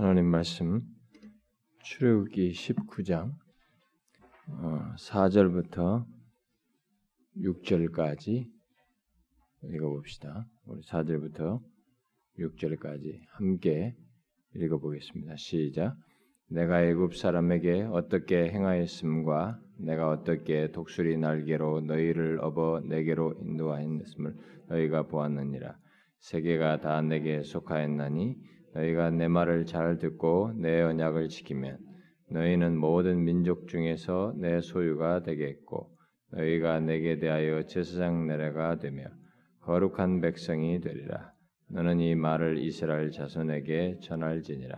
[0.00, 0.80] 하나님 말씀
[1.82, 3.32] 출애굽기 19장
[4.46, 6.06] 어, 4절부터
[7.36, 8.46] 6절까지
[9.64, 10.46] 읽어봅시다.
[10.66, 11.60] 우리 4절부터
[12.38, 13.96] 6절까지 함께
[14.54, 15.34] 읽어보겠습니다.
[15.34, 15.96] 시작.
[16.46, 24.36] 내가 애굽 사람에게 어떻게 행하였음과 내가 어떻게 독수리 날개로 너희를 업어 내게로 인도하였음을
[24.68, 25.76] 너희가 보았느니라.
[26.20, 31.78] 세계가 다 내게 속하였나니 너희가 내 말을 잘 듣고 내 언약을 지키면
[32.30, 35.90] 너희는 모든 민족 중에서 내 소유가 되겠고
[36.30, 39.04] 너희가 내게 대하여 제사장 내려가 되며
[39.60, 41.32] 거룩한 백성이 되리라.
[41.70, 44.76] 너는 이 말을 이스라엘 자손에게 전할지니라.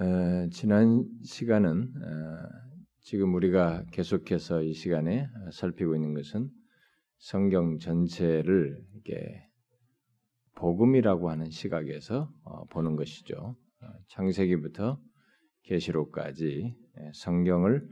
[0.00, 2.66] 에, 지난 시간은 에,
[3.00, 6.50] 지금 우리가 계속해서 이 시간에 살피고 있는 것은
[7.18, 9.45] 성경 전체를 이렇게
[10.56, 13.56] 복음이라고 하는 시각에서 어, 보는 것이죠.
[13.82, 14.98] 어, 창세기부터
[15.62, 17.86] 계시록까지 예, 성경을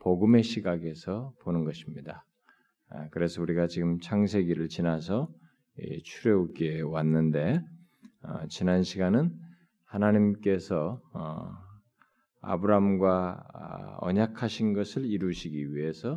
[0.00, 2.26] 복음의 시각에서 보는 것입니다.
[2.88, 5.32] 아, 그래서 우리가 지금 창세기를 지나서
[6.04, 7.62] 출애굽기에 왔는데
[8.22, 9.32] 어, 지난 시간은
[9.84, 11.00] 하나님께서
[12.40, 16.16] 아브람과 아, 언약하신 것을 이루시기 위해서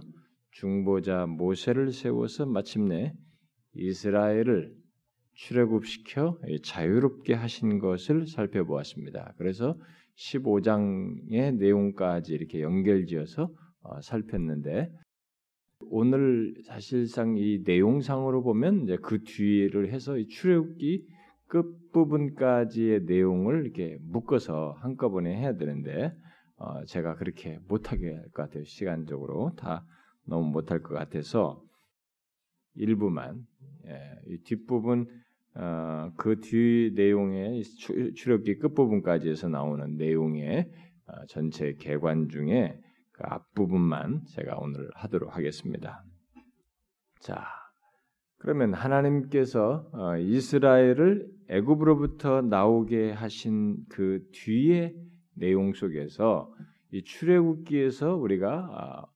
[0.51, 3.13] 중보자 모세를 세워서 마침내
[3.73, 4.82] 이스라엘을
[5.35, 9.33] 출애굽시켜 자유롭게 하신 것을 살펴보았습니다.
[9.37, 9.77] 그래서
[10.15, 13.49] 15장의 내용까지 이렇게 연결지어서
[13.81, 14.91] 어, 살폈는데
[15.89, 21.05] 오늘 사실상 이 내용상으로 보면 이제 그 뒤를 해서 출애굽기
[21.47, 26.13] 끝 부분까지의 내용을 이렇게 묶어서 한꺼번에 해야 되는데
[26.57, 28.63] 어, 제가 그렇게 못하게 할 것 같아요.
[28.63, 29.85] 시간적으로 다
[30.25, 31.61] 너무 못할 것 같아서
[32.75, 33.45] 일부만
[33.87, 35.07] 예, 이 뒷부분
[35.55, 40.71] 어, 그뒤 내용의 출애굽기 끝 부분까지에서 나오는 내용의
[41.05, 42.79] 어, 전체 개관 중에
[43.11, 46.03] 그 앞부분만 제가 오늘 하도록 하겠습니다.
[47.19, 47.45] 자,
[48.37, 54.95] 그러면 하나님께서 어, 이스라엘을 애굽으로부터 나오게 하신 그 뒤의
[55.35, 56.51] 내용 속에서
[56.91, 59.12] 이 출애굽기에서 우리가 어,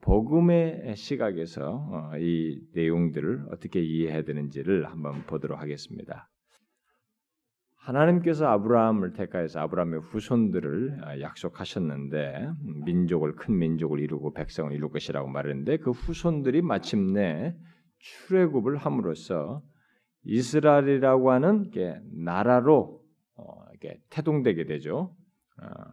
[0.00, 6.28] 복음의 시각에서 어, 이 내용들을 어떻게 이해해야 되는지를 한번 보도록 하겠습니다.
[7.76, 12.48] 하나님께서 아브라함을 택하여서 아브라함의 후손들을 어, 약속하셨는데
[12.84, 17.56] 민족을 큰 민족을 이루고 백성을 이룰 것이라고 말했는데 그 후손들이 마침내
[17.98, 19.62] 출애굽을 함으로써
[20.24, 23.00] 이스라엘이라고 하는 게 나라로
[23.70, 25.14] 이렇게 태동되게 되죠.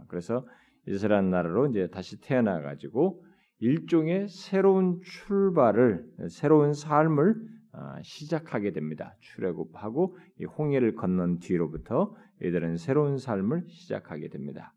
[0.08, 0.46] 그래서
[0.88, 3.24] 이스라엘 나라로 이제 다시 태어나 가지고
[3.60, 7.36] 일종의 새로운 출발을 새로운 삶을
[7.72, 9.16] 아, 시작하게 됩니다.
[9.20, 10.18] 출애굽하고
[10.58, 14.74] 홍해를 건넌 뒤로부터 이들은 새로운 삶을 시작하게 됩니다.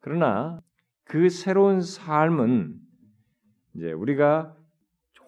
[0.00, 0.60] 그러나
[1.04, 2.74] 그 새로운 삶은
[3.74, 4.54] 이제 우리가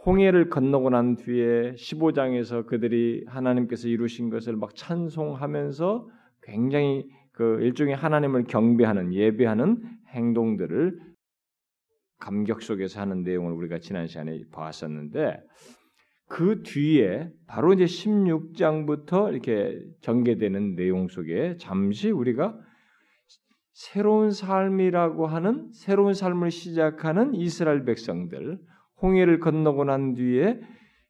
[0.04, 6.08] 홍해를 건너고 난 뒤에 15장에서 그들이 하나님께서 이루신 것을 막 찬송하면서
[6.42, 11.13] 굉장히 그 일종의 하나님을 경배하는 예배하는 행동들을
[12.24, 15.42] 감격 속에서 하는 내용을 우리가 지난 시간에 봤었는데
[16.26, 22.58] 그 뒤에 바로 이제 16장부터 이렇게 전개되는 내용 속에 잠시 우리가
[23.72, 28.58] 새로운 삶이라고 하는 새로운 삶을 시작하는 이스라엘 백성들
[29.02, 30.60] 홍해를 건너고 난 뒤에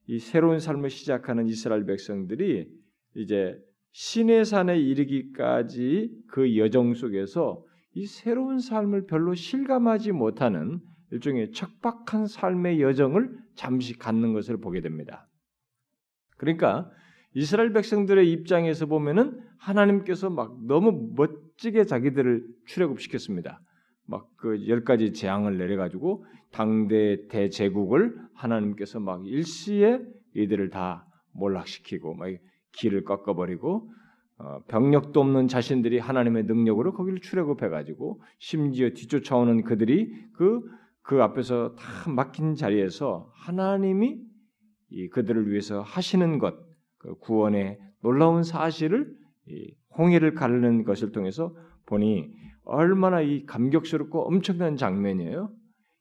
[0.08, 2.66] 이 새로운 삶을 시작하는 이스라엘 백성들이
[3.14, 3.56] 이제
[3.92, 10.80] 시내산에 이르기까지 그 여정 속에서 이 새로운 삶을 별로 실감하지 못하는
[11.14, 15.28] 일종의 척박한 삶의 여정을 잠시 갖는 것을 보게 됩니다.
[16.36, 16.91] 그러니까
[17.34, 23.60] 이스라엘 백성들의 입장에서 보면은 하나님께서 막 너무 멋지게 자기들을 출애굽시켰습니다.
[24.06, 30.00] 막 그 열 가지 재앙을 내려 가지고 당대 대제국을 하나님께서 막 일시에
[30.34, 32.28] 이들을 다 몰락시키고 막
[32.72, 33.91] 길을 꺾어버리고
[34.36, 40.60] 어, 병력도 없는 자신들이 하나님의 능력으로 거기를 출애굽해 가지고 심지어 뒤쫓아오는 그들이 그
[41.04, 44.18] 그 앞에서 다 막힌 자리에서 하나님이
[45.12, 46.54] 그들을 위해서 하시는 것,
[46.98, 49.15] 그 구원의 놀라운 사실을
[49.97, 51.54] 홍해를 가르는 것을 통해서
[51.86, 52.33] 보니
[52.65, 55.53] 얼마나 이 감격스럽고 엄청난 장면이에요.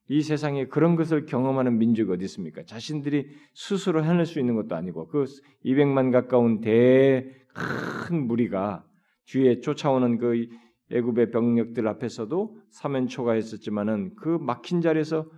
[0.10, 2.64] 이 세상에 그런 것을 경험하는 민족이 어디 있습니까?
[2.64, 5.26] 자신들이 스스로 해낼 수 있는 것도 아니고 그
[5.64, 8.84] 200만 가까운 대 큰 무리가
[9.26, 10.48] 뒤에 쫓아오는 그
[10.92, 15.30] 애굽의 병력들 앞에서도 사면 초가 있었지만은 그 막힌 자리에서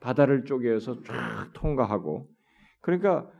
[0.00, 2.28] 바다를 쪼개서 쫙 통과하고
[2.80, 3.30] 그러니까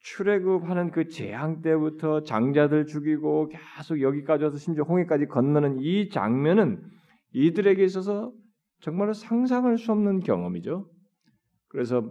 [0.00, 6.82] 출애굽하는 그 재앙 때부터 장자들 죽이고 계속 여기까지 와서 심지어 홍해까지 건너는 이 장면은
[7.32, 8.32] 이들에게 있어서
[8.80, 10.88] 정말로 상상할 수 없는 경험이죠.
[11.68, 12.08] 그래서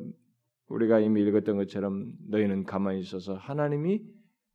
[0.68, 4.04] 우리가 이미 읽었던 것처럼 너희는 가만히 있어서 하나님이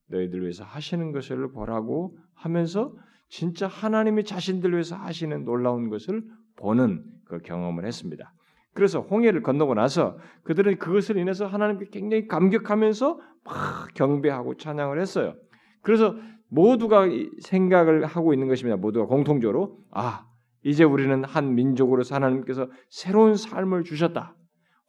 [0.09, 2.97] 너희들 위해서 하시는 것을 보라고 하면서
[3.35, 6.23] 진짜 하나님이 자신들 위해서 하시는 놀라운 것을
[6.55, 8.33] 보는 그 경험을 했습니다.
[8.75, 15.35] 그래서 홍해를 건너고 나서 그들은 그것을 인해서 하나님께 굉장히 감격하면서 막 경배하고 찬양을 했어요.
[15.83, 16.15] 그래서
[16.47, 17.09] 모두가
[17.41, 18.77] 생각을 하고 있는 것입니다.
[18.77, 20.29] 모두가 공통적으로 아
[20.63, 24.37] 이제 우리는 한 민족으로서 하나님께서 새로운 삶을 주셨다.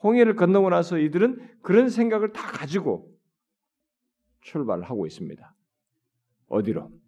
[0.04, 3.10] 홍해를 건너고 나서 이들은 그런 생각을 다 가지고
[4.42, 5.56] 출발하고 있습니다.
[6.48, 7.05] 어디로?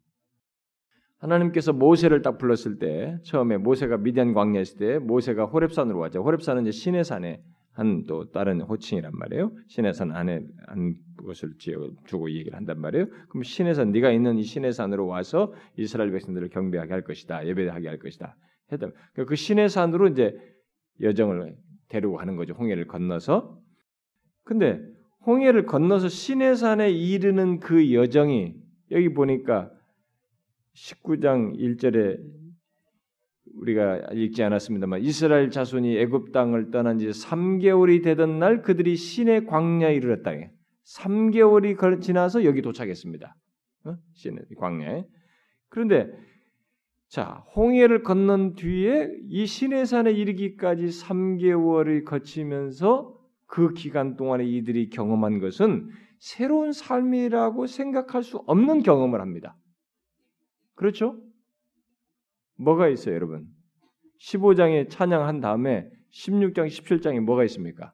[1.20, 6.22] 하나님께서 모세를 딱 불렀을 때 처음에 모세가 미디안 광야에 있을 때 모세가 호렙산으로 왔죠.
[6.24, 7.42] 호렙산은 이제 신의 산에
[7.78, 9.52] 한 또 다른 호칭이란 말이에요.
[9.68, 11.54] 신의 산 안에 한 것을
[12.06, 13.06] 주고 얘기를 한단 말이에요.
[13.30, 17.46] 그럼 신의 산 네가 있는 이 신의 산으로 와서 이스라엘 백성들을 경배하게 할 것이다.
[17.46, 18.36] 예배하게 할 것이다.
[18.72, 18.94] 했던
[19.28, 20.36] 그 신의 산으로 이제
[21.02, 21.56] 여정을
[21.90, 22.56] 데리고 가는 거죠.
[22.56, 23.60] 홍해를 건너서.
[24.44, 24.82] 근데
[25.28, 28.56] 홍해를 건너서 신의 산에 이르는 그 여정이
[28.90, 29.70] 여기 보니까
[30.78, 32.18] 19장 1절에
[33.56, 39.96] 우리가 읽지 않았습니다만 이스라엘 자손이 애굽 땅을 떠난 지 3개월이 되던 날 그들이 신의 광야에
[39.96, 40.32] 이르렀다.
[40.86, 43.36] 3개월이 지나서 여기 도착했습니다.
[43.86, 43.96] 어?
[44.14, 45.06] 신의 광야에.
[45.70, 46.12] 그런데
[47.10, 55.90] 자, 홍해를 건넌 뒤에 이 시내산에 이르기까지 3개월을 거치면서 그 기간 동안에 이들이 경험한 것은
[56.20, 59.56] 새로운 삶이라고 생각할 수 없는 경험을 합니다.
[60.78, 61.20] 그렇죠?
[62.58, 63.48] 뭐가 있어요, 여러분?
[64.22, 67.94] 15장에 찬양한 다음에 16장, 17장에 뭐가 있습니까?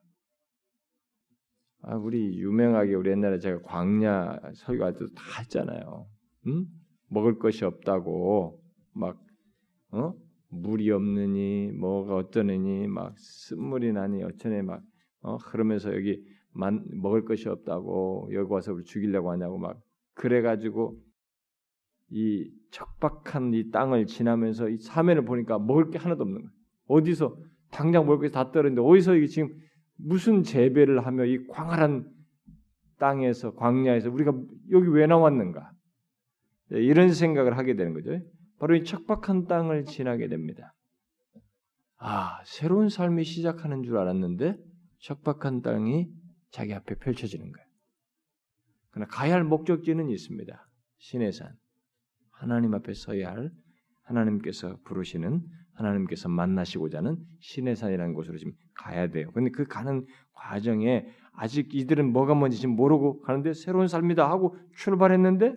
[1.81, 6.07] 아, 우리 유명하게 우리 옛날에 제가 광야 설교할 때도 다 했잖아요.
[6.47, 6.65] 응?
[7.09, 8.62] 먹을 것이 없다고
[8.94, 9.18] 막
[9.91, 10.13] 어?
[10.50, 14.81] 물이 없느니 뭐가 어쩌느니 막 쓴물이 나니 어쩌니 막
[15.21, 15.38] 어?
[15.38, 16.21] 그러면서 여기
[16.51, 19.80] 만, 먹을 것이 없다고 여기 와서 우리 죽이려고 하냐고 막
[20.13, 20.97] 그래 가지고
[22.09, 26.51] 이 척박한 이 땅을 지나면서 이 사면을 보니까 먹을 게 하나도 없는 거예요.
[26.88, 27.35] 어디서
[27.71, 29.50] 당장 먹을 게 다 떨어졌는데 어디서 이게 지금
[29.95, 32.09] 무슨 재배를 하며 이 광활한
[33.00, 34.33] 땅에서 광야에서 우리가
[34.71, 35.71] 여기 왜 나왔는가
[36.69, 38.19] 이런 생각을 하게 되는 거죠.
[38.59, 40.73] 바로 이 척박한 땅을 지나게 됩니다.
[41.97, 44.57] 아, 새로운 삶이 시작하는 줄 알았는데
[44.99, 46.07] 척박한 땅이
[46.51, 47.67] 자기 앞에 펼쳐지는 거예요.
[48.91, 50.69] 그러나 가야 할 목적지는 있습니다.
[50.97, 51.56] 신의 산.
[52.44, 53.51] 하나님 앞에 서야 할
[54.04, 55.42] 하나님께서 부르시는
[55.75, 59.31] 하나님께서 만나시고자 하는 신의 산이라는 곳으로 지금 가야 돼요.
[59.31, 65.56] 근데 그 가는 과정에 아직 이들은 뭐가 뭔지 지금 모르고 가는데 새로운 삶이다 하고 출발했는데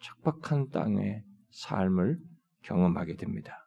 [0.00, 2.18] 척박한 땅에 삶을
[2.62, 3.66] 경험하게 됩니다.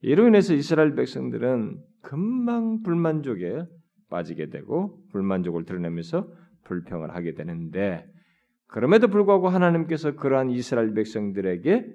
[0.00, 3.62] 이로 인해서 이스라엘 백성들은 금방 불만족에
[4.10, 6.28] 빠지게 되고 불만족을 드러내면서
[6.64, 8.04] 불평을 하게 되는데
[8.68, 11.86] 그럼에도 불구하고 하나님께서 그러한 이스라엘 백성들에게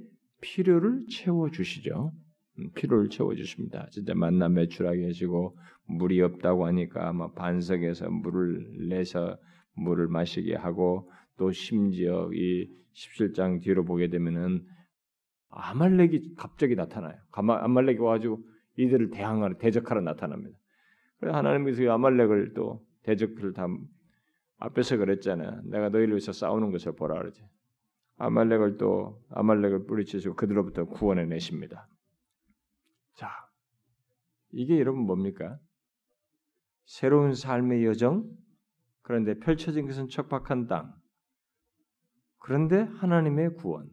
[0.42, 2.12] 필요를 채워 주시죠.
[2.60, 3.88] 음, 필요를 채워 주십니다.
[3.92, 9.38] 진짜 만나 매출하게 해주고 물이 없다고 하니까 막 반석에서 물을 내서
[9.76, 14.66] 물을 마시게 하고 또 심지어 이 17장 뒤로 보게 되면은
[15.50, 17.16] 아말렉이 갑자기 나타나요.
[17.32, 18.40] 아말렉이 와가지고
[18.78, 20.58] 이들을 대항하러 대적하러 나타납니다.
[21.20, 23.68] 그래서 하나님께서 아말렉을 또 대적을 다
[24.58, 25.62] 앞에서 그랬잖아요.
[25.66, 27.44] 내가 너희를 위해서 싸우는 것을 보라 그러지.
[28.18, 31.88] 아말렉을 또 아말렉을 뿌리치시고 그들로부터 구원해 내십니다.
[33.14, 33.30] 자,
[34.52, 35.60] 이게 여러분 뭡니까?
[36.86, 38.30] 새로운 삶의 여정.
[39.02, 40.94] 그런데 펼쳐진 것은 척박한 땅.
[42.40, 43.90] 그런데 하나님의 구원.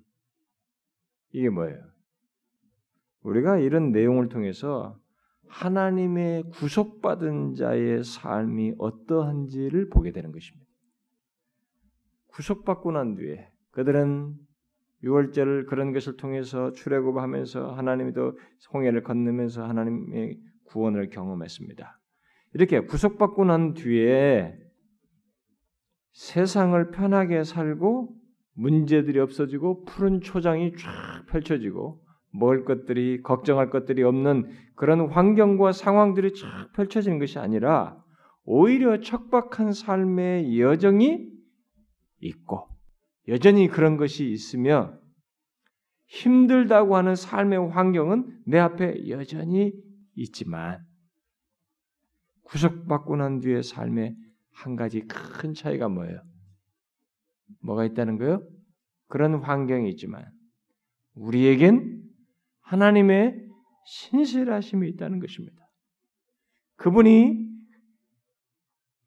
[1.32, 1.78] 이게 뭐예요?
[3.22, 4.98] 우리가 이런 내용을 통해서
[5.50, 10.66] 하나님의 구속받은 자의 삶이 어떠한지를 보게 되는 것입니다.
[12.28, 14.34] 구속받고 난 뒤에 그들은
[15.02, 18.38] 유월절을 그런 것을 통해서 출애굽하면서 하나님이 또
[18.72, 21.98] 홍해를 건너면서 하나님의 구원을 경험했습니다.
[22.54, 24.54] 이렇게 구속받고 난 뒤에
[26.12, 28.14] 세상을 편하게 살고
[28.54, 36.72] 문제들이 없어지고 푸른 초장이 쫙 펼쳐지고 먹을 것들이 걱정할 것들이 없는 그런 환경과 상황들이 쫙
[36.74, 38.02] 펼쳐지는 것이 아니라
[38.44, 41.28] 오히려 척박한 삶의 여정이
[42.20, 42.68] 있고
[43.28, 44.98] 여전히 그런 것이 있으며
[46.06, 49.72] 힘들다고 하는 삶의 환경은 내 앞에 여전히
[50.14, 50.84] 있지만
[52.44, 54.16] 구속받고 난 뒤의 삶의
[54.52, 56.20] 한 가지 큰 차이가 뭐예요?
[57.62, 58.42] 뭐가 있다는 거요?
[59.06, 60.24] 그런 환경이 있지만
[61.14, 62.02] 우리에겐
[62.70, 63.34] 하나님의
[63.84, 65.56] 신실하심이 있다는 것입니다.
[66.76, 67.50] 그분이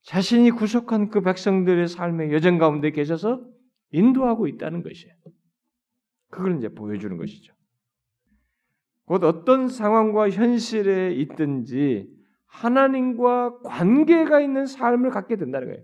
[0.03, 3.41] 자신이 구속한 그 백성들의 삶의 여정 가운데 계셔서
[3.91, 5.15] 인도하고 있다는 것이에요.
[6.29, 7.53] 그걸 이제 보여주는 것이죠.
[9.05, 12.09] 곧 어떤 상황과 현실에 있든지
[12.47, 15.83] 하나님과 관계가 있는 삶을 갖게 된다는 거예요.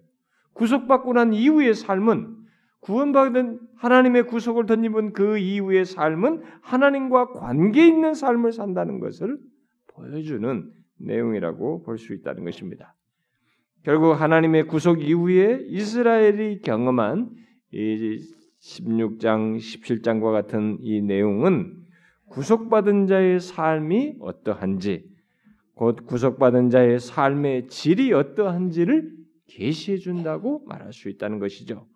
[0.53, 2.38] 구속받고 난 이후의 삶은
[2.81, 9.37] 구원받은 하나님의 구속을 덧입은 그 이후의 삶은 하나님과 관계 있는 삶을 산다는 것을
[9.87, 12.95] 보여주는 내용이라고 볼 수 있다는 것입니다.
[13.83, 17.29] 결국 하나님의 구속 이후에 이스라엘이 경험한
[17.71, 18.17] 이
[18.61, 21.75] 16장, 17장과 같은 이 내용은
[22.27, 25.05] 구속받은 자의 삶이 어떠한지,
[25.75, 29.11] 곧 구속받은 자의 삶의 질이 어떠한지를
[29.47, 31.87] 계시해 준다고 말할 수 있다는 것이죠.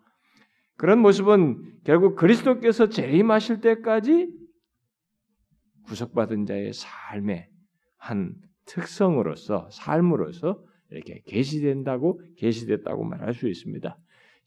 [0.76, 4.28] 그런 모습은 결국 그리스도께서 재림하실 때까지
[5.86, 7.48] 구속받은 자의 삶의
[7.96, 8.34] 한
[8.66, 13.96] 특성으로서 삶으로서 이렇게 계시된다고 계시됐다고 말할 수 있습니다.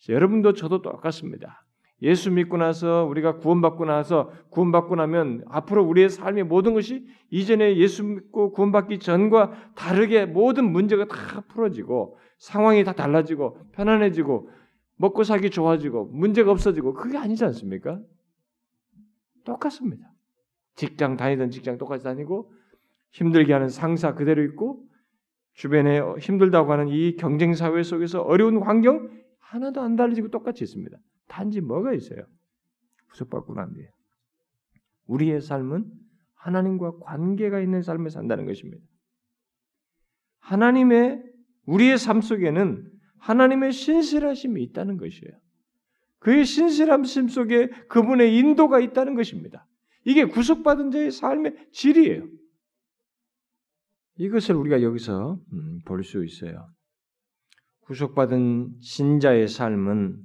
[0.10, 1.64] 여러분도 저도 똑같습니다.
[2.04, 8.04] 예수 믿고 나서 우리가 구원받고 나서 구원받고 나면 앞으로 우리의 삶의 모든 것이 이전에 예수
[8.04, 14.50] 믿고 구원받기 전과 다르게 모든 문제가 다 풀어지고 상황이 다 달라지고 편안해지고
[14.98, 18.02] 먹고 살기 좋아지고 문제가 없어지고 그게 아니지 않습니까?
[19.44, 20.12] 똑같습니다.
[20.76, 22.52] 직장 다니던 직장 똑같이 다니고
[23.12, 24.84] 힘들게 하는 상사 그대로 있고
[25.54, 30.98] 주변에 힘들다고 하는 이 경쟁 사회 속에서 어려운 환경 하나도 안 달라지고 똑같이 있습니다.
[31.28, 32.26] 단지 뭐가 있어요?
[33.10, 33.90] 구속받고 난 뒤에
[35.06, 35.92] 우리의 삶은
[36.36, 38.84] 하나님과 관계가 있는 삶을 산다는 것입니다.
[40.40, 41.24] 하나님의
[41.66, 42.90] 우리의 삶 속에는
[43.20, 45.34] 하나님의 신실하심이 있다는 것이에요.
[46.20, 49.68] 그의 신실함심 속에 그분의 인도가 있다는 것입니다.
[50.04, 52.28] 이게 구속받은 자의 삶의 질이에요.
[54.18, 56.70] 이것을 우리가 여기서 음, 볼수 있어요.
[57.82, 60.18] 구속받은 신자의 삶은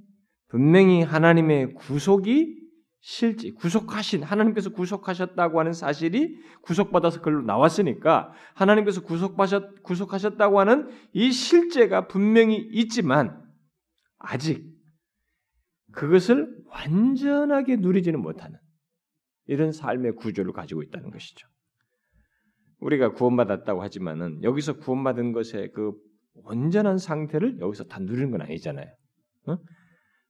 [0.48, 2.61] 분명히 하나님의 구속이
[3.04, 12.06] 실제 구속하신 하나님께서 구속하셨다고 하는 사실이 구속받아서 글로 나왔으니까 하나님께서 구속하셨 구속하셨다고 하는 이 실제가
[12.06, 13.42] 분명히 있지만
[14.18, 14.64] 아직
[15.90, 18.60] 그것을 완전하게 누리지는 못하는
[19.46, 21.48] 이런 삶의 구조를 가지고 있다는 것이죠.
[22.78, 25.92] 우리가 구원받았다고 하지만은 여기서 구원받은 것의 그
[26.34, 28.86] 온전한 상태를 여기서 다 누리는 건 아니잖아요.
[29.48, 29.58] 어?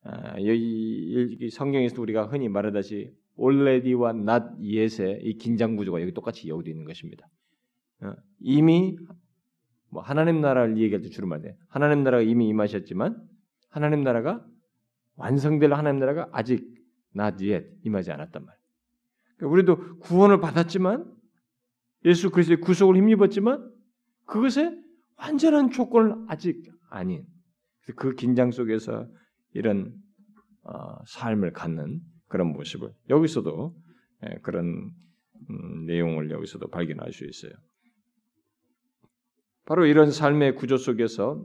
[0.05, 6.71] 아, 여기 성경에서 우리가 흔히 말하다시 already와 not yet의 이 긴장 구조가 여기 똑같이 여기도
[6.71, 7.29] 있는 것입니다.
[8.01, 8.15] 어?
[8.41, 8.97] 이미
[9.91, 13.23] 뭐 하나님 나라를 얘기할 때 주로 말해 하나님 나라가 이미 임하셨지만
[13.69, 14.45] 하나님 나라가
[15.17, 16.67] 완성될 하나님 나라가 아직
[17.17, 18.63] not yet 임하지 않았단 말이에요.
[19.37, 21.13] 그러니까 우리도 구원을 받았지만
[22.05, 23.71] 예수 그리스도의 구속을 힘입었지만
[24.27, 24.77] 그것에
[25.17, 27.25] 완전한 조건을 아직 아닌
[27.97, 29.07] 그 긴장 속에서
[29.55, 29.93] 이런
[30.65, 33.75] 어, 삶을 갖는 그런 모습을 여기서도
[34.27, 34.91] 예, 그런
[35.51, 37.53] 음, 내용을 여기서도 발견할 수 있어요.
[39.65, 41.45] 바로 이런 삶의 구조 속에서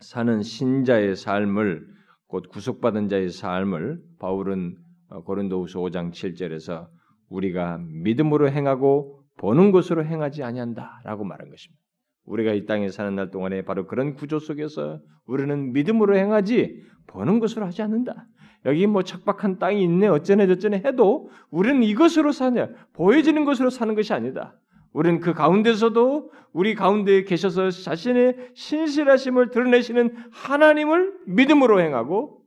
[0.00, 1.86] 사는 신자의 삶을
[2.26, 4.76] 곧 구속받은 자의 삶을 바울은
[5.08, 6.88] 어, 고린도후서 5장 7절에서
[7.28, 11.82] 우리가 믿음으로 행하고 보는 것으로 행하지 아니한다라고 말한 것입니다.
[12.24, 17.66] 우리가 이 땅에 사는 날 동안에 바로 그런 구조 속에서 우리는 믿음으로 행하지 보는 것으로
[17.66, 18.26] 하지 않는다.
[18.66, 24.12] 여기 뭐 척박한 땅이 있네 어쩌네 저쩌네 해도 우리는 이것으로 사냐 보여지는 것으로 사는 것이
[24.12, 24.58] 아니다.
[24.92, 32.42] 우리는 그 가운데서도 우리 가운데 계셔서 자신의 신실하심을 드러내시는 하나님을 믿음으로 행하고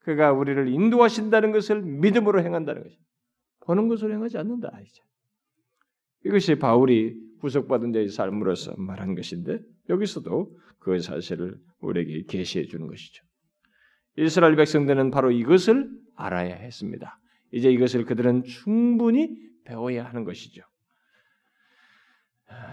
[0.00, 2.98] 그가 우리를 인도하신다는 것을 믿음으로 행한다는 것이
[3.60, 4.72] 보는 것으로 행하지 않는다.
[6.24, 13.24] 이것이 바울이 구속받은 자의 삶으로서 말한 것인데 여기서도 그 사실을 우리에게 계시해 주는 것이죠.
[14.16, 17.18] 이스라엘 백성들은 바로 이것을 알아야 했습니다.
[17.52, 20.62] 이제 이것을 그들은 충분히 배워야 하는 것이죠.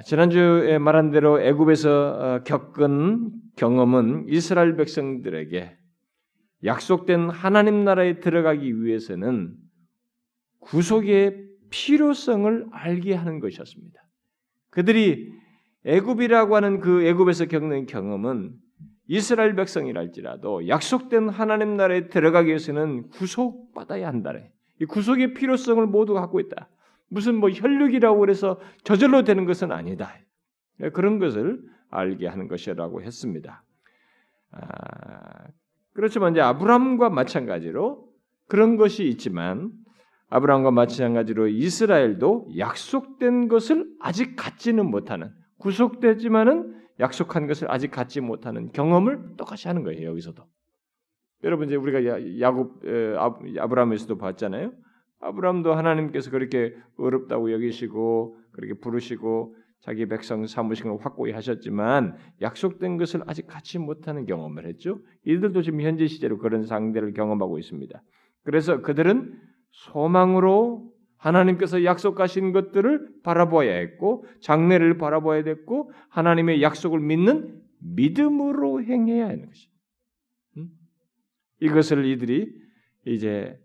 [0.05, 5.77] 지난주에 말한 대로 애굽에서 어, 겪은 경험은 이스라엘 백성들에게
[6.63, 9.55] 약속된 하나님 나라에 들어가기 위해서는
[10.59, 14.01] 구속의 필요성을 알게 하는 것이었습니다.
[14.71, 15.31] 그들이
[15.85, 18.55] 애굽이라고 하는 그 애굽에서 겪는 경험은
[19.07, 24.51] 이스라엘 백성이랄지라도 약속된 하나님 나라에 들어가기 위해서는 구속받아야 한다네.
[24.81, 26.69] 이 구속의 필요성을 모두 갖고 있다.
[27.09, 30.13] 무슨 뭐 혈육이라고 해서 저절로 되는 것은 아니다.
[30.93, 33.63] 그런 것을 알게 하는 것이라고 했습니다.
[34.51, 35.47] 아,
[35.93, 38.07] 그렇지만 이제 아브라함과 마찬가지로
[38.47, 39.71] 그런 것이 있지만
[40.29, 49.35] 아브라함과 마찬가지로 이스라엘도 약속된 것을 아직 갖지는 못하는 구속되지만은 약속한 것을 아직 갖지 못하는 경험을
[49.37, 50.43] 똑같이 하는 거예요 여기서도.
[51.43, 52.83] 여러분 이제 우리가 야곱
[53.57, 54.73] 아브라함에서도 봤잖아요.
[55.19, 63.45] 아브라함도 하나님께서 그렇게 어렵다고 여기시고 그렇게 부르시고 자기 백성 사무식을 확고히 하셨지만 약속된 것을 아직
[63.45, 64.99] 갖지 못하는 경험을 했죠.
[65.23, 68.01] 이들도 지금 현재 시제로 그런 상대를 경험하고 있습니다.
[68.43, 69.39] 그래서 그들은
[69.69, 70.91] 소망으로
[71.27, 79.69] 하나님께서 약속하신 것들을 바라보아야 했고 장래를 바라보아야 됐고 하나님의 약속을 믿는 믿음으로 행해야 하는 것이.
[80.57, 80.69] 음?
[81.59, 82.51] 이것을 이들이
[83.05, 83.59] 이제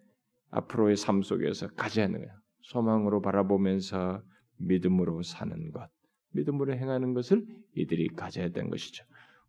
[0.51, 2.33] 앞으로의 삶 속에서 가져야 하는 거예요.
[2.63, 4.23] 소망으로 바라보면서
[4.59, 5.89] 믿음으로 사는 것,
[6.33, 9.05] 믿음으로 행하는 것을 이들이 가져야 되는 것이죠.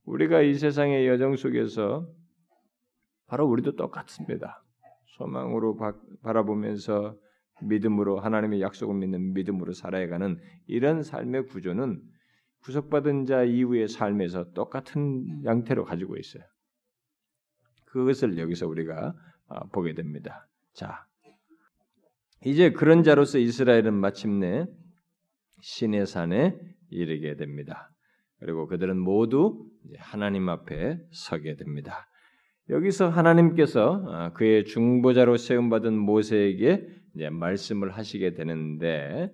[0.06, 2.08] 우리가 이 세상의 여정 속에서
[3.28, 4.64] 바로 우리도 똑같습니다.
[5.18, 5.94] 소망으로 바,
[6.24, 7.16] 바라보면서
[7.68, 12.02] 믿음으로 하나님의 약속을 믿는 믿음으로 살아가는 이런 삶의 구조는
[12.64, 16.44] 구속받은 자 이후의 삶에서 똑같은 양태로 가지고 있어요.
[17.86, 19.14] 그것을 여기서 우리가
[19.50, 20.48] 아, 보게 됩니다.
[20.74, 21.06] 자,
[22.46, 24.66] 이제 그런 자로서 이스라엘은 마침내
[25.62, 26.58] 신의 산에
[26.90, 27.90] 이르게 됩니다.
[28.40, 29.66] 그리고 그들은 모두
[29.98, 32.08] 하나님 앞에 서게 됩니다.
[32.70, 39.32] 여기서 하나님께서 아, 그의 중보자로 세움받은 모세에게 이제 말씀을 하시게 되는데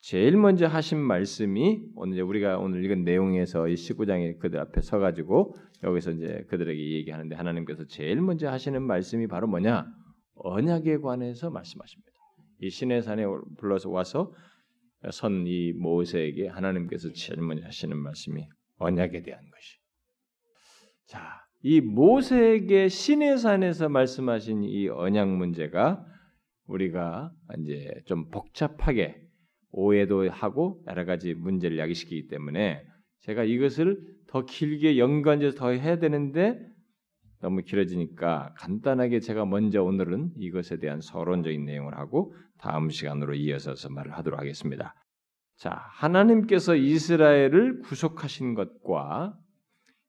[0.00, 5.54] 제일 먼저 하신 말씀이 오늘 우리가 오늘 읽은 내용에서 이 19장에 그들 앞에 서 가지고
[5.84, 9.86] 여기서 이제 그들에게 얘기하는데 하나님께서 제일 먼저 하시는 말씀이 바로 뭐냐
[10.34, 12.10] 언약에 관해서 말씀하십니다.
[12.60, 13.24] 이 신의 산에
[13.58, 14.32] 불러서 와서
[15.10, 18.46] 선 이 모세에게 하나님께서 제일 먼저 하시는 말씀이
[18.78, 19.78] 언약에 대한 것이.
[21.06, 26.04] 자, 이 모세에게 신의 산에서 말씀하신 이 언약 문제가
[26.72, 29.20] 우리가 이제 좀 복잡하게
[29.70, 32.82] 오해도 하고 여러 가지 문제를 야기시키기 때문에
[33.20, 36.58] 제가 이것을 더 길게 연관해서 더 해야 되는데
[37.40, 44.12] 너무 길어지니까 간단하게 제가 먼저 오늘은 이것에 대한 서론적인 내용을 하고 다음 시간으로 이어서 말을
[44.12, 44.94] 하도록 하겠습니다.
[45.56, 49.36] 자, 하나님께서 이스라엘을 구속하신 것과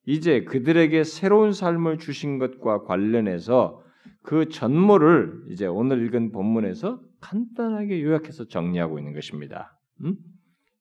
[0.05, 3.81] 이제 그들에게 새로운 삶을 주신 것과 관련해서
[4.23, 9.77] 그 전모를 이제 오늘 읽은 본문에서 간단하게 요약해서 정리하고 있는 것입니다.
[10.01, 10.15] 음?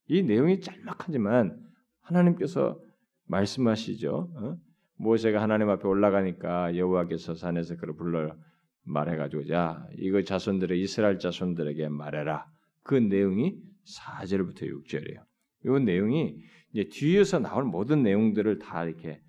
[0.07, 1.61] 이 내용이 짤막하지만
[2.01, 2.79] 하나님께서
[3.27, 4.31] 말씀하시죠.
[4.35, 4.57] 어?
[4.95, 8.35] 모세가 하나님 앞에 올라가니까 여호와께서 산에서 그를 불러
[8.83, 12.45] 말해가지고 야 이거 자손들의 이스라엘 자손들에게 말해라.
[12.83, 15.23] 그 내용이 4절부터 6절이에요.
[15.65, 16.37] 이 내용이
[16.73, 19.21] 이제 뒤에서 나올 모든 내용들을 다 이렇게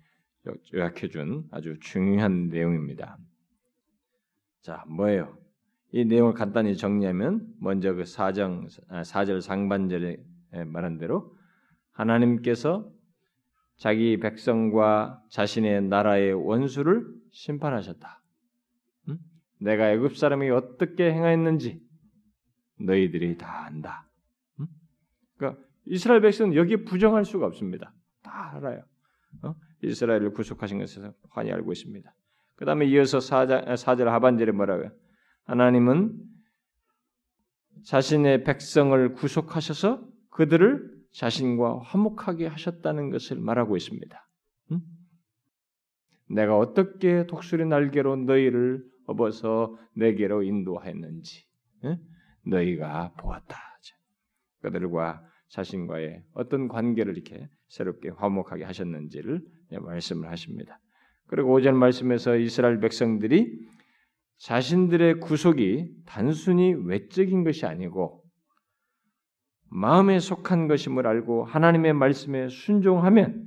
[0.73, 3.17] 요약해준 아주 중요한 내용입니다.
[4.65, 5.37] 자, 뭐예요?
[5.91, 10.17] 이 내용을 간단히 정리하면 먼저 그 4장 4절 상반절에
[10.65, 11.37] 말한 대로
[11.91, 12.91] 하나님께서
[13.77, 18.23] 자기 백성과 자신의 나라의 원수를 심판하셨다.
[19.09, 19.19] 응?
[19.59, 21.79] 내가 애굽 사람이 어떻게 행하였는지
[22.79, 24.09] 너희들이 다 안다.
[24.61, 24.65] 응?
[25.37, 27.93] 그러니까 이스라엘 백성은 여기에 부정할 수가 없습니다.
[28.23, 28.83] 다 알아요.
[29.43, 29.53] 어?
[29.83, 32.11] 이스라엘을 구속하신 것을 환히 알고 있습니다.
[32.55, 34.91] 그 다음에 이어서 4절, 4절 하반절에 뭐라고요?
[35.43, 36.17] 하나님은
[37.83, 44.27] 자신의 백성을 구속하셔서 그들을 자신과 화목하게 하셨다는 것을 말하고 있습니다.
[44.71, 44.81] 음?
[46.29, 51.45] 내가 어떻게 독수리 날개로 너희를 업어서 내게로 인도하였는지
[51.83, 51.97] 음?
[52.47, 53.65] 너희가 보았다.
[54.65, 59.41] 그들과 자신과의 어떤 관계를 이렇게 새롭게 화목하게 하셨는지를
[59.79, 60.79] 말씀을 하십니다.
[61.27, 63.51] 그리고 5절 말씀에서 이스라엘 백성들이
[64.37, 68.23] 자신들의 구속이 단순히 외적인 것이 아니고
[69.69, 73.45] 마음에 속한 것임을 알고 하나님의 말씀에 순종하면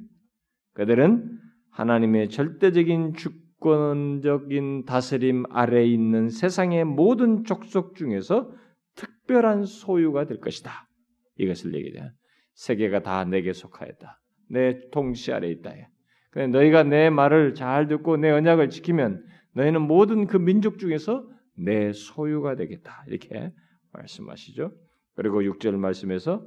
[0.75, 1.38] 그들은
[1.71, 8.53] 하나님의 절대적인 주권적인 다스림 아래에 있는 세상의 모든 족속 중에서
[8.97, 10.88] 특별한 소유가 될 것이다.
[11.37, 12.11] 이것을 얘기해요.
[12.55, 14.21] 세계가 다 내게 속하였다.
[14.51, 15.71] 내 통치 아래 있다.
[16.46, 19.24] 너희가 내 말을 잘 듣고 내 언약을 지키면
[19.55, 23.05] 너희는 모든 그 민족 중에서 내 소유가 되겠다.
[23.09, 23.53] 이렇게
[23.92, 24.72] 말씀하시죠.
[25.14, 26.46] 그리고 6절 말씀에서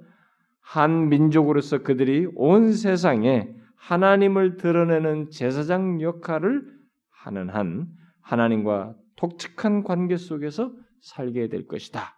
[0.61, 6.63] 한 민족으로서 그들이 온 세상에 하나님을 드러내는 제사장 역할을
[7.09, 7.87] 하는 한
[8.21, 12.17] 하나님과 독특한 관계 속에서 살게 될 것이다.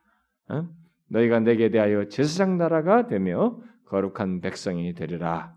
[0.50, 0.68] 어?
[1.10, 5.56] 너희가 내게 대하여 제사장 나라가 되며 거룩한 백성이 되리라.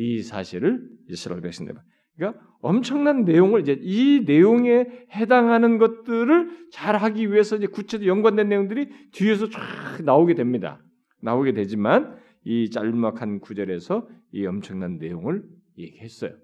[0.00, 1.74] 이 사실을 이스라엘 백성들.
[2.16, 9.10] 그러니까 엄청난 내용을 이제 이 내용에 해당하는 것들을 잘 하기 위해서 이제 구체적 연관된 내용들이
[9.12, 9.60] 뒤에서 쫙
[10.02, 10.82] 나오게 됩니다.
[11.20, 15.42] 나오게 되지만 이 짤막한 구절에서 이 엄청난 내용을
[15.76, 16.34] 얘기했어요.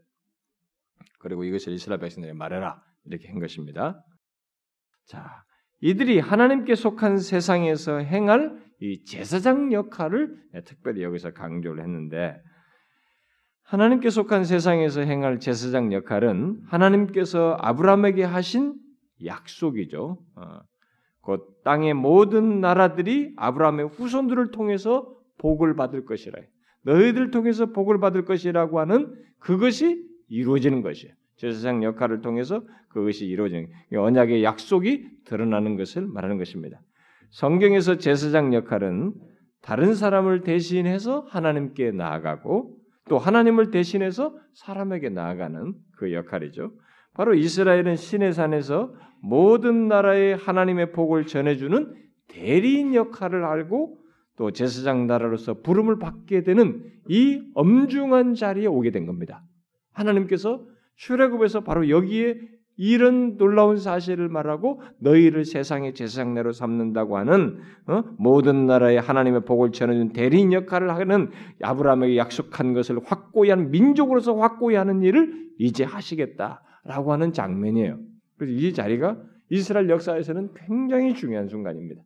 [1.19, 4.05] 그리고 이것을 이스라엘 백성들에 말해라 이렇게 한 것입니다.
[5.07, 5.45] 자,
[5.81, 12.37] 이들이 하나님께 속한 세상에서 행할 이 제사장 역할을 특별히 여기서 강조를 했는데
[13.66, 18.74] 하나님께 속한 세상에서 행할 제사장 역할은 하나님께서 아브라함에게 하신
[19.24, 20.18] 약속이죠.
[20.37, 20.61] 어,
[21.20, 26.40] 곧 땅의 모든 나라들이 아브라함의 후손들을 통해서 복을 받을 것이라.
[26.83, 31.12] 너희들 통해서 복을 받을 것이라고 하는 그것이 이루어지는 것이에요.
[31.37, 36.81] 제사장 역할을 통해서 그것이 이루어지는 언약의 약속이 드러나는 것을 말하는 것입니다.
[37.31, 39.12] 성경에서 제사장 역할은
[39.61, 46.73] 다른 사람을 대신해서 하나님께 나아가고 또 하나님을 대신해서 사람에게 나아가는 그 역할이죠.
[47.14, 51.95] 바로 이스라엘은 신의 산에서 모든 나라의 하나님의 복을 전해주는
[52.29, 53.99] 대리인 역할을 알고
[54.37, 59.42] 또 제사장 나라로서 부름을 받게 되는 이 엄중한 자리에 오게 된 겁니다.
[59.92, 60.66] 하나님께서
[60.97, 62.38] 출애굽에서 바로 여기에
[62.77, 68.03] 이런 놀라운 사실을 말하고 너희를 세상의 제사장내로 삼는다고 하는 어?
[68.19, 71.31] 모든 나라의 하나님의 복을 전해준 대리인 역할을 하는
[71.62, 77.99] 아브라함에게 약속한 것을 확고히 하는 민족으로서 확고히 하는 일을 이제 하시겠다라고 하는 장면이에요.
[78.37, 82.03] 그래서 이 자리가 이스라엘 역사에서는 굉장히 중요한 순간입니다.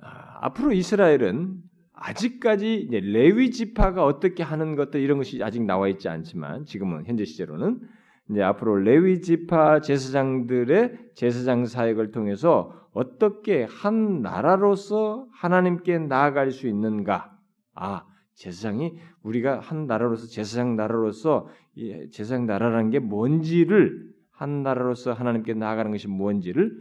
[0.00, 1.56] 아, 앞으로 이스라엘은
[1.92, 7.80] 아직까지 레위 지파가 어떻게 하는 것들 이런 것이 아직 나와 있지 않지만 지금은 현재 시제로는
[8.30, 17.32] 이제 앞으로 레위 지파 제사장들의 제사장 사역을 통해서 어떻게 한 나라로서 하나님께 나아갈 수 있는가?
[17.74, 21.48] 아, 제사장이 우리가 한 나라로서 제사장 나라로서
[22.12, 26.72] 제사장 나라라는 게 뭔지를 한 나라로서 하나님께 나아가는 것이 뭔지를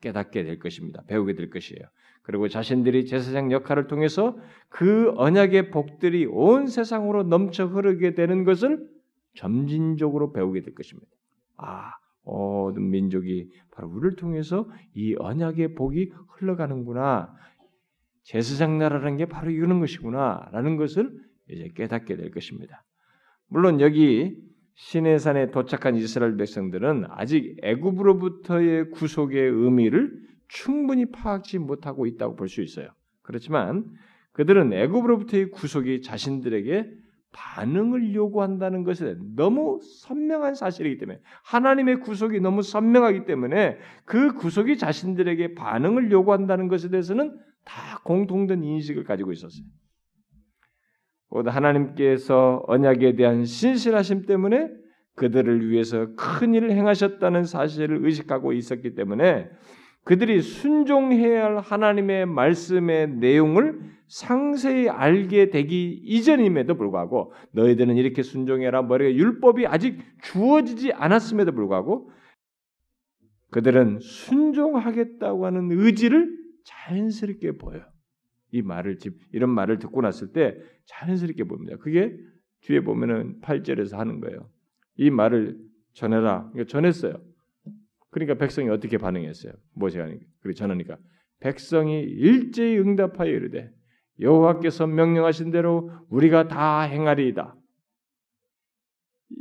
[0.00, 1.02] 깨닫게 될 것입니다.
[1.06, 1.82] 배우게 될 것이에요.
[2.22, 4.36] 그리고 자신들이 제사장 역할을 통해서
[4.68, 8.84] 그 언약의 복들이 온 세상으로 넘쳐 흐르게 되는 것을
[9.36, 11.08] 점진적으로 배우게 될 것입니다.
[11.56, 11.92] 아,
[12.24, 17.34] 모든 민족이 바로 우리를 통해서 이 언약의 복이 흘러가는구나.
[18.24, 21.10] 제사장 나라라는 게 바로 이러는 것이구나라는 것을
[21.48, 22.84] 이제 깨닫게 될 것입니다.
[23.48, 24.36] 물론 여기
[24.74, 30.12] 시내산에 도착한 이스라엘 백성들은 아직 애굽으로부터의 구속의 의미를
[30.48, 32.88] 충분히 파악지 못하고 있다고 볼 수 있어요.
[33.22, 33.84] 그렇지만
[34.32, 36.90] 그들은 애굽으로부터의 구속이 자신들에게
[37.36, 45.54] 반응을 요구한다는 것에 너무 선명한 사실이기 때문에 하나님의 구속이 너무 선명하기 때문에 그 구속이 자신들에게
[45.54, 49.66] 반응을 요구한다는 것에 대해서는 다 공통된 인식을 가지고 있었어요.
[51.28, 54.70] 곧 하나님께서 언약에 대한 신실하심 때문에
[55.16, 59.50] 그들을 위해서 큰 일을 행하셨다는 사실을 의식하고 있었기 때문에
[60.06, 69.12] 그들이 순종해야 할 하나님의 말씀의 내용을 상세히 알게 되기 이전임에도 불구하고 너희들은 이렇게 순종해라 머리가
[69.12, 72.12] 율법이 아직 주어지지 않았음에도 불구하고
[73.50, 77.80] 그들은 순종하겠다고 하는 의지를 자연스럽게 보여.
[78.52, 78.98] 이 말을
[79.32, 81.78] 이런 말을 듣고 났을 때 자연스럽게 봅니다.
[81.78, 82.16] 그게
[82.60, 84.48] 뒤에 보면은 8절에서 하는 거예요.
[84.98, 85.58] 이 말을
[85.94, 86.52] 전해라.
[86.68, 87.25] 전했어요.
[88.16, 89.52] 그러니까 백성이 어떻게 반응했어요?
[89.74, 90.08] 모세가
[90.40, 90.96] 그리 전하니까
[91.38, 93.70] 백성이 일제히 응답하여 이르되
[94.20, 97.54] 여호와께서 명령하신 대로 우리가 다 행하리이다.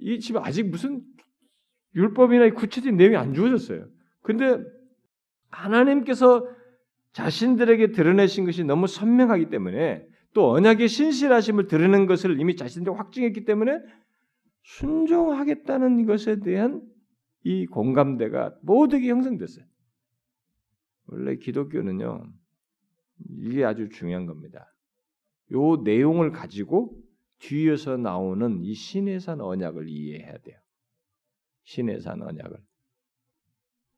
[0.01, 1.01] 이 지금 아직 무슨
[1.95, 3.87] 율법이나 구체적인 내용이 안 주어졌어요.
[4.21, 4.61] 근데
[5.51, 6.45] 하나님께서
[7.13, 13.79] 자신들에게 드러내신 것이 너무 선명하기 때문에 또 언약의 신실하심을 드러낸 것을 이미 자신들이 확증했기 때문에
[14.63, 16.81] 순종하겠다는 것에 대한
[17.45, 19.63] 이 공감대가 모두에게 형성됐어요.
[21.05, 22.27] 원래 기독교는요,
[23.37, 24.73] 이게 아주 중요한 겁니다.
[25.51, 26.99] 요 내용을 가지고
[27.37, 30.57] 뒤에서 나오는 이 신의 산 언약을 이해해야 돼요.
[31.65, 32.57] 신의 산 언약을.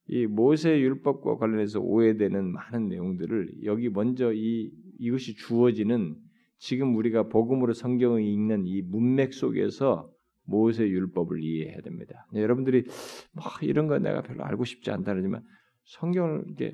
[0.09, 6.17] 이 모세 율법과 관련해서 오해되는 많은 내용들을 여기 먼저 이 이것이 주어지는
[6.57, 10.11] 지금 우리가 복음으로 성경을 읽는 이 문맥 속에서
[10.47, 12.25] 모세 율법을 이해해야 됩니다.
[12.33, 12.85] 네, 여러분들이
[13.33, 15.43] 뭐 이런 거 내가 별로 알고 싶지 않다지만
[15.83, 16.73] 성경을 이게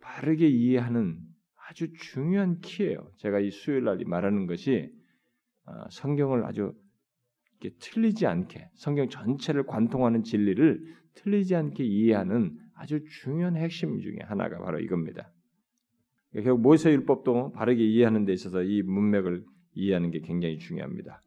[0.00, 1.18] 바르게 이해하는
[1.68, 3.10] 아주 중요한 키예요.
[3.18, 4.90] 제가 이 수요일 날 말하는 것이
[5.66, 6.72] 어, 성경을 아주
[7.80, 14.78] 틀리지 않게 성경 전체를 관통하는 진리를 틀리지 않게 이해하는 아주 중요한 핵심 중에 하나가 바로
[14.78, 15.32] 이겁니다.
[16.32, 21.22] 결국 모세 율법도 바르게 이해하는 데 있어서 이 문맥을 이해하는 게 굉장히 중요합니다.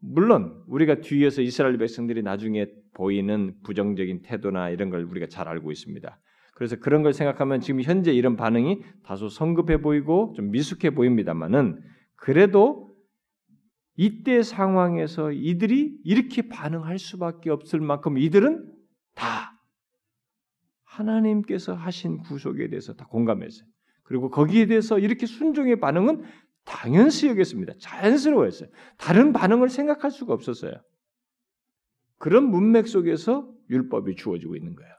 [0.00, 6.20] 물론 우리가 뒤에서 이스라엘 백성들이 나중에 보이는 부정적인 태도나 이런 걸 우리가 잘 알고 있습니다.
[6.54, 11.80] 그래서 그런 걸 생각하면 지금 현재 이런 반응이 다소 성급해 보이고 좀 미숙해 보입니다만은
[12.16, 12.88] 그래도
[13.96, 18.72] 이때 상황에서 이들이 이렇게 반응할 수밖에 없을 만큼 이들은
[19.14, 19.60] 다
[20.84, 23.68] 하나님께서 하신 구속에 대해서 다 공감했어요.
[24.02, 26.22] 그리고 거기에 대해서 이렇게 순종의 반응은
[26.68, 27.72] 당연시 여겼습니다.
[27.78, 28.68] 자연스러워했어요.
[28.98, 30.74] 다른 반응을 생각할 수가 없었어요.
[32.18, 34.92] 그런 문맥 속에서 율법이 주어지고 있는 거예요.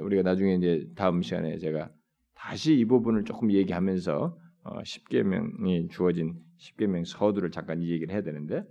[0.00, 1.90] 우리가 나중에 이제 다음 시간에 제가
[2.34, 8.62] 다시 이 부분을 조금 얘기하면서 어, 십계명이 주어진 십계명 서두를 잠깐 이 얘기를 해야 되는데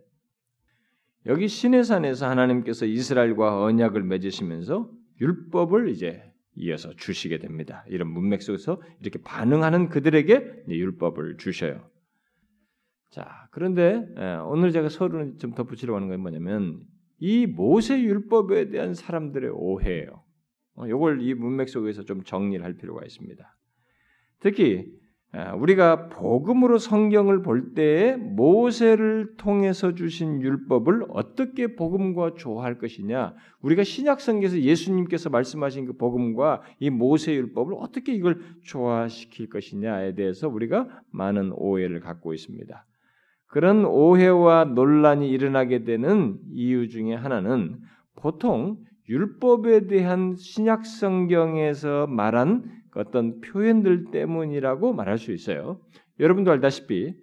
[1.25, 4.89] 여기 시내산에서 하나님께서 이스라엘과 언약을 맺으시면서
[5.19, 6.23] 율법을 이제
[6.55, 7.83] 이어서 주시게 됩니다.
[7.89, 11.90] 이런 문맥 속에서 이렇게 반응하는 그들에게 율법을 주셔요.
[13.11, 14.05] 자, 그런데
[14.47, 16.81] 오늘 제가 서두를 좀 덧붙이려고 하는 건 뭐냐면
[17.19, 20.23] 이 모세 율법에 대한 사람들의 오해예요.
[20.87, 23.57] 이걸 어, 이 문맥 속에서 좀 정리를 할 필요가 있습니다.
[24.39, 24.85] 특히
[25.57, 34.19] 우리가 복음으로 성경을 볼 때에 모세를 통해서 주신 율법을 어떻게 복음과 조화할 것이냐, 우리가 신약
[34.19, 41.51] 성경에서 예수님께서 말씀하신 그 복음과 이 모세 율법을 어떻게 이걸 조화시킬 것이냐에 대해서 우리가 많은
[41.53, 42.85] 오해를 갖고 있습니다.
[43.51, 47.79] 그런 오해와 논란이 일어나게 되는 이유 중에 하나는
[48.15, 48.77] 보통
[49.09, 52.63] 율법에 대한 신약 성경에서 말한
[52.95, 55.81] 어떤 표현들 때문이라고 말할 수 있어요.
[56.17, 57.13] 여러분도 알다시피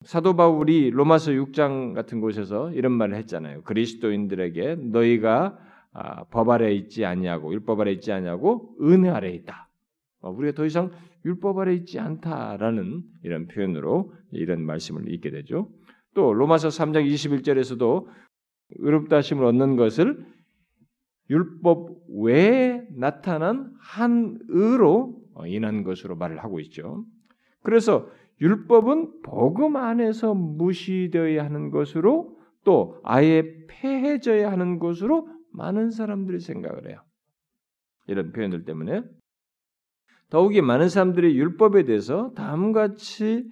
[0.00, 3.62] 사도 바울이 로마서 6장 같은 곳에서 이런 말을 했잖아요.
[3.64, 5.58] 그리스도인들에게 너희가
[5.92, 9.68] 아, 법 아래 있지 아니하고 율법 아래 있지 아니하고 은혜 아래 있다.
[10.20, 10.90] 어, 우리가 더 이상
[11.24, 15.70] 율법 아래 있지 않다라는 이런 표현으로 이런 말씀을 읽게 되죠.
[16.14, 18.06] 또 로마서 3장 21절에서도
[18.78, 20.24] 의롭다 하심을 얻는 것을
[21.28, 27.04] 율법 외에 나타난 한 의로 인한 것으로 말을 하고 있죠.
[27.62, 36.88] 그래서 율법은 복음 안에서 무시되어야 하는 것으로 또 아예 폐해져야 하는 것으로 많은 사람들이 생각을
[36.88, 37.00] 해요.
[38.06, 39.02] 이런 표현들 때문에
[40.30, 43.44] 더욱이 많은 사람들이 율법에 대해서 다음과 같이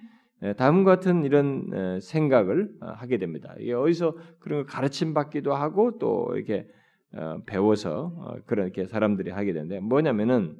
[0.57, 3.53] 다음 같은 이런 생각을 어, 하게 됩니다.
[3.59, 6.65] 이게 어디서 그런 걸 가르침 받기도 하고 또 이렇게
[7.13, 10.55] 어, 배워서 어, 그렇게 사람들이 하게 되는데 뭐냐면은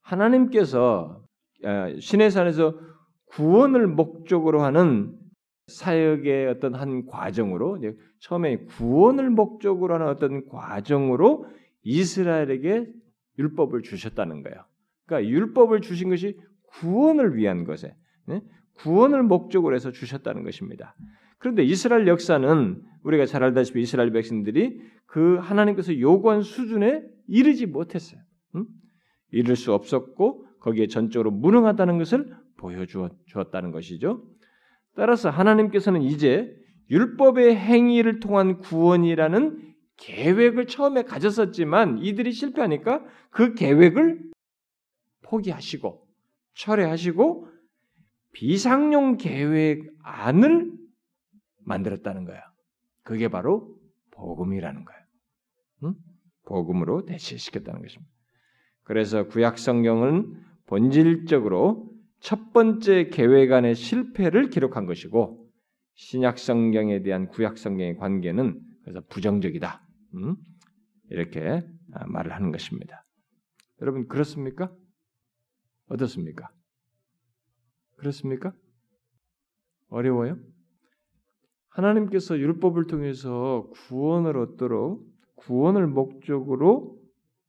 [0.00, 1.22] 하나님께서
[1.64, 2.78] 어, 신의 산에서
[3.26, 5.14] 구원을 목적으로 하는
[5.66, 7.78] 사역의 어떤 한 과정으로
[8.20, 11.46] 처음에 구원을 목적으로 하는 어떤 과정으로
[11.82, 12.86] 이스라엘에게
[13.38, 14.69] 율법을 주셨다는 거예요.
[15.10, 17.94] 그러니까 율법을 주신 것이 구원을 위한 것에
[18.26, 18.40] 네?
[18.74, 20.94] 구원을 목적으로 해서 주셨다는 것입니다.
[21.38, 28.20] 그런데 이스라엘 역사는 우리가 잘 알다시피 이스라엘 백성들이 그 하나님께서 요구한 수준에 이르지 못했어요.
[28.54, 28.66] 응?
[29.32, 34.22] 이룰 수 없었고 거기에 전적으로 무능하다는 것을 보여주었다는 것이죠.
[34.94, 36.54] 따라서 하나님께서는 이제
[36.90, 44.29] 율법의 행위를 통한 구원이라는 계획을 처음에 가졌었지만 이들이 실패하니까 그 계획을
[45.30, 46.06] 포기하시고
[46.54, 47.48] 철회하시고
[48.32, 50.72] 비상용 계획 안을
[51.64, 52.42] 만들었다는 거야.
[53.02, 53.76] 그게 바로
[54.12, 55.00] 복음이라는 거예요.
[55.84, 55.94] 응?
[56.46, 58.12] 복음으로 대체시켰다는 것입니다.
[58.82, 60.34] 그래서 구약 성경은
[60.66, 61.90] 본질적으로
[62.20, 65.48] 첫 번째 계획 안의 실패를 기록한 것이고
[65.94, 69.86] 신약 성경에 대한 구약 성경의 관계는 그래서 부정적이다.
[70.16, 70.36] 응?
[71.10, 71.62] 이렇게
[71.92, 73.04] 아, 말을 하는 것입니다.
[73.80, 74.70] 여러분 그렇습니까?
[75.90, 76.48] 어떻습니까?
[77.96, 78.54] 그렇습니까?
[79.88, 80.38] 어려워요?
[81.68, 86.98] 하나님께서 율법을 통해서 구원을 얻도록 구원을 목적으로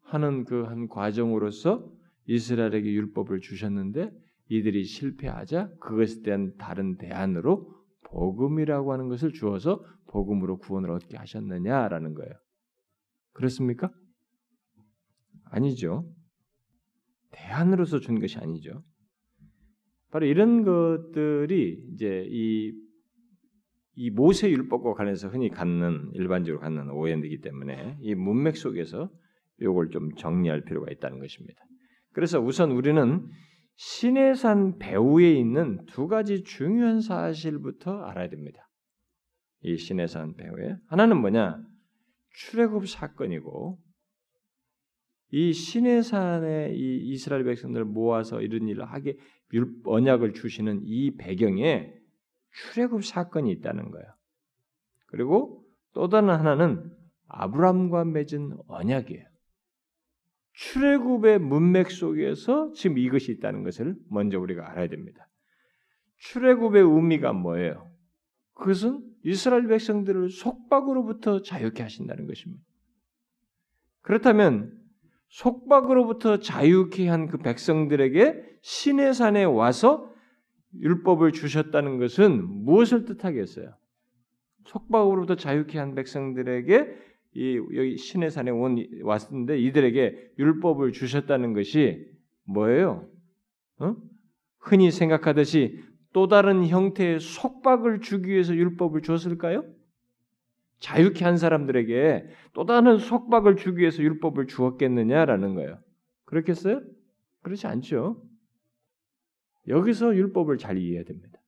[0.01, 1.89] 하는 그 한 과정으로서
[2.27, 4.11] 이스라엘에게 율법을 주셨는데
[4.49, 7.73] 이들이 실패하자 그것에 대한 다른 대안으로
[8.03, 12.33] 복음이라고 하는 것을 주어서 복음으로 구원을 얻게 하셨느냐라는 거예요.
[13.33, 13.91] 그렇습니까?
[15.45, 16.05] 아니죠.
[17.31, 18.83] 대안으로서 준 것이 아니죠.
[20.11, 22.73] 바로 이런 것들이 이제 이,
[23.95, 29.09] 이 모세 율법과 관련해서 흔히 갖는 일반적으로 갖는 오해이기 때문에 이 문맥 속에서
[29.61, 31.63] 이걸 좀 정리할 필요가 있다는 것입니다.
[32.13, 33.25] 그래서 우선 우리는
[33.75, 38.69] 신해산 배후에 있는 두 가지 중요한 사실부터 알아야 됩니다.
[39.63, 41.61] 이 신해산 배후에 하나는 뭐냐?
[42.33, 43.79] 출애굽 사건이고
[45.31, 49.17] 이 시내산에 이 이스라엘 백성들을 모아서 이런 일을 하게
[49.85, 51.93] 언약을 주시는 이 배경에
[52.51, 54.07] 출애굽 사건이 있다는 거예요.
[55.07, 56.91] 그리고 또 다른 하나는
[57.27, 59.25] 아브람과 맺은 언약이에요.
[60.53, 65.29] 출애굽의 문맥 속에서 지금 이것이 있다는 것을 먼저 우리가 알아야 됩니다.
[66.17, 67.89] 출애굽의 의미가 뭐예요?
[68.53, 72.63] 그것은 이스라엘 백성들을 속박으로부터 자유케 하신다는 것입니다.
[74.01, 74.80] 그렇다면
[75.31, 80.11] 속박으로부터 자유케 한 그 백성들에게 신의 산에 와서
[80.79, 83.73] 율법을 주셨다는 것은 무엇을 뜻하겠어요?
[84.65, 86.95] 속박으로부터 자유케 한 백성들에게
[87.33, 92.05] 이 여기 신의 산에 온 왔는데 이들에게 율법을 주셨다는 것이
[92.43, 93.07] 뭐예요?
[93.79, 93.95] 어?
[94.59, 95.81] 흔히 생각하듯이
[96.13, 99.63] 또 다른 형태의 속박을 주기 위해서 율법을 줬을까요?
[100.81, 105.79] 자유케 한 사람들에게 또 다른 속박을 주기 위해서 율법을 주었겠느냐라는 거예요.
[106.25, 106.81] 그렇겠어요?
[107.43, 108.21] 그렇지 않죠.
[109.67, 111.39] 여기서 율법을 잘 이해해야 됩니다.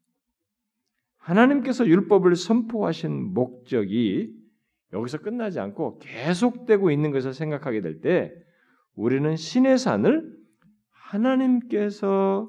[1.18, 4.34] 하나님께서 율법을 선포하신 목적이
[4.94, 8.32] 여기서 끝나지 않고 계속되고 있는 것을 생각하게 될 때
[8.96, 10.32] 우리는 신의 산을
[10.92, 12.48] 하나님께서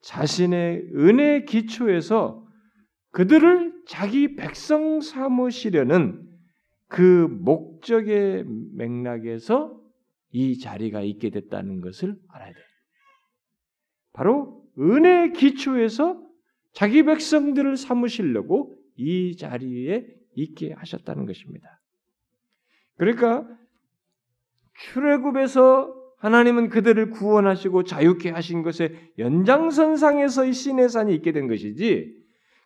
[0.00, 2.46] 자신의 은혜 기초에서
[3.10, 6.22] 그들을 자기 백성 삼으시려는
[6.88, 8.44] 그 목적의
[8.74, 9.80] 맥락에서
[10.30, 12.64] 이 자리가 있게 됐다는 것을 알아야 돼요.
[14.12, 16.22] 바로 은혜 기초에서
[16.72, 21.80] 자기 백성들을 삼으시려고 이 자리에 있게 하셨다는 것입니다.
[22.96, 23.46] 그러니까
[24.74, 32.23] 출애굽에서 하나님은 그들을 구원하시고 자유케 하신 것의 연장선상에서 이 신의 산이 있게 된 것이지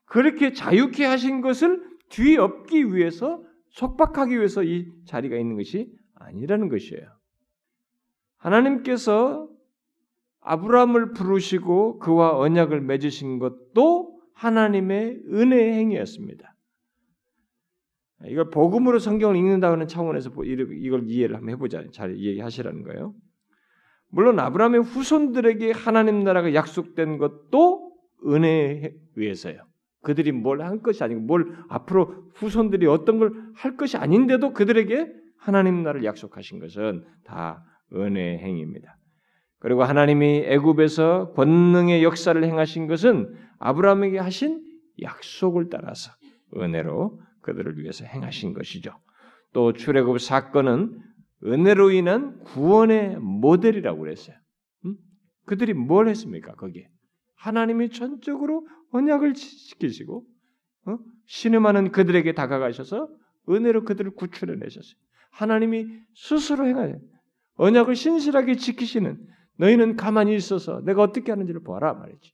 [0.08, 7.06] 그렇게 자유케 하신 것을 뒤엎기 위해서 속박하기 위해서 이 자리가 있는 것이 아니라는 것이에요.
[8.38, 9.48] 하나님께서
[10.40, 16.54] 아브라함을 부르시고 그와 언약을 맺으신 것도 하나님의 은혜의 행위였습니다.
[18.24, 21.84] 이걸 복음으로 성경을 읽는다는 차원에서 이걸 이해를 한번 해보자.
[21.92, 23.14] 잘 이해하시라는 거예요.
[24.08, 27.92] 물론 아브라함의 후손들에게 하나님 나라가 약속된 것도
[28.26, 29.67] 은혜에 의해서요.
[30.02, 35.82] 그들이 뭘 한 것이 아니고 뭘 앞으로 후손들이 어떤 걸 할 것이 아닌데도 그들에게 하나님
[35.82, 38.96] 나라를 약속하신 것은 다 은혜의 행위입니다.
[39.60, 44.62] 그리고 하나님이 애굽에서 권능의 역사를 행하신 것은 아브라함에게 하신
[45.02, 46.12] 약속을 따라서
[46.56, 48.92] 은혜로 그들을 위해서 행하신 것이죠.
[49.52, 51.00] 또 출애굽 사건은
[51.44, 54.36] 은혜로 인한 구원의 모델이라고 그랬어요.
[54.84, 54.96] 음?
[55.46, 56.54] 그들이 뭘 했습니까?
[56.54, 56.88] 거기에
[57.36, 60.24] 하나님이 전적으로 언약을 지키시고
[60.86, 60.98] 어?
[61.26, 63.08] 신음하는 그들에게 다가가셔서
[63.48, 64.94] 은혜로 그들을 구출해 내셨어요.
[65.30, 67.00] 하나님이 스스로 행하는
[67.54, 72.32] 언약을 신실하게 지키시는 너희는 가만히 있어서 내가 어떻게 하는지를 보아라 말이지.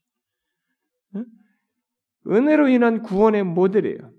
[2.27, 4.11] 은혜로 인한 구원의 모델이에요.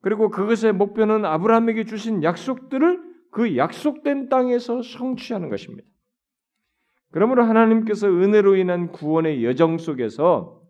[0.00, 5.86] 그리고 그것의 목표는 아브라함에게 주신 약속들을 그 약속된 땅에서 성취하는 것입니다.
[7.10, 10.62] 그러므로 하나님께서 은혜로 인한 구원의 여정 속에서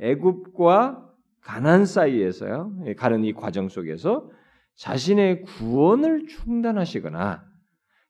[0.00, 4.30] 애굽과 가난 사이에서요 예, 가는 이 과정 속에서
[4.76, 7.44] 자신의 구원을 중단하시거나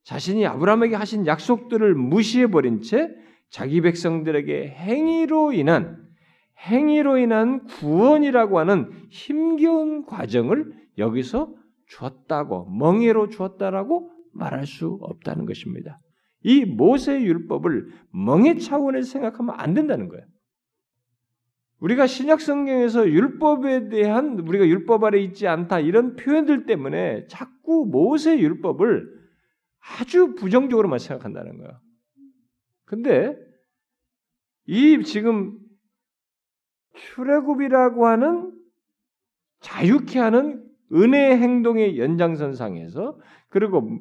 [0.04, 3.10] 자신이 아브라함에게 하신 약속들을 무시해 버린 채
[3.50, 6.04] 자기 백성들에게 행위로 인한
[6.66, 11.54] 행위로 인한 구원이라고 하는 힘겨운 과정을 여기서
[11.86, 16.00] 주었다고 멍해로 주었다라고 말할 수 없다는 것입니다.
[16.42, 20.24] 이 모세 율법을 멍해 차원에서 생각하면 안 된다는 거예요.
[21.84, 28.38] 우리가 신약 성경에서 율법에 대한 우리가 율법 아래 있지 않다 이런 표현들 때문에 자꾸 모세
[28.38, 29.06] 율법을
[30.00, 31.78] 아주 부정적으로만 생각한다는 거예요.
[32.86, 33.36] 근데
[34.66, 35.58] 이 지금
[36.94, 38.52] 출애굽이라고 하는
[39.60, 43.20] 자유케 하는 은혜의 행동의 연장선상에서
[43.50, 44.00] 그리고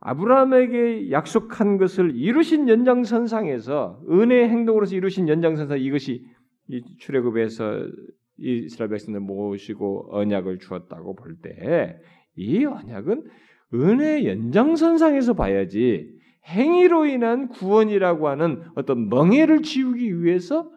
[0.00, 6.26] 아브라함에게 약속한 것을 이루신 연장선상에서 은혜의 행동으로서 이루신 연장선상 이것이
[6.70, 7.86] 이 출애굽에서
[8.38, 12.00] 이스라엘 백성들 모시고 언약을 주었다고 볼 때
[12.36, 13.24] 이 언약은
[13.74, 20.70] 은혜 연장선상에서 봐야지 행위로 인한 구원이라고 하는 어떤 멍해를 지우기 위해서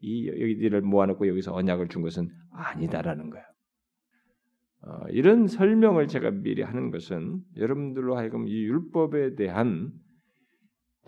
[0.00, 3.44] 이 여기들을 모아놓고 여기서 언약을 준 것은 아니다라는 거예요.
[4.82, 9.90] 어, 이런 설명을 제가 미리 하는 것은 여러분들로 하여금 이 율법에 대한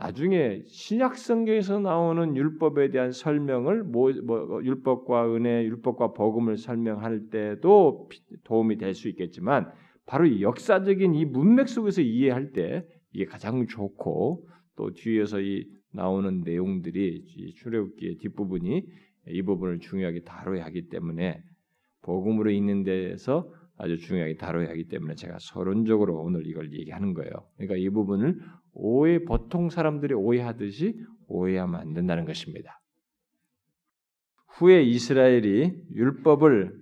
[0.01, 8.09] 나중에 신약 성경에서 나오는 율법에 대한 설명을 뭐, 뭐, 율법과 은혜, 율법과 복음을 설명할 때도
[8.45, 9.71] 도움이 될 수 있겠지만
[10.07, 16.41] 바로 이 역사적인 이 문맥 속에서 이해할 때 이게 가장 좋고 또 뒤에서 이 나오는
[16.41, 18.87] 내용들이 출애굽기의 뒷부분이
[19.29, 21.43] 이 부분을 중요하게 다뤄야 하기 때문에
[22.03, 27.33] 복음으로 있는 데에서 아주 중요하게 다뤄야 하기 때문에 제가 서론적으로 오늘 이걸 얘기하는 거예요.
[27.57, 28.39] 그러니까 이 부분을
[28.73, 32.81] 오해 보통 사람들이 오해하듯이 오해하면 안 된다는 것입니다.
[34.49, 36.79] 후에 이스라엘이 율법을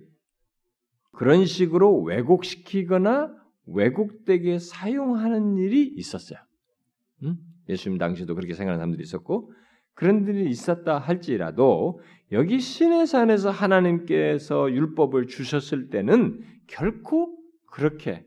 [1.11, 3.35] 그런 식으로 왜곡시키거나
[3.67, 6.39] 왜곡되게 사용하는 일이 있었어요.
[7.23, 7.37] 음?
[7.67, 9.53] 예수님 당시도 그렇게 생각하는 사람들이 있었고
[9.93, 11.99] 그런 일이 있었다 할지라도
[12.31, 18.25] 여기 신의 산에서 하나님께서 율법을 주셨을 때는 결코 그렇게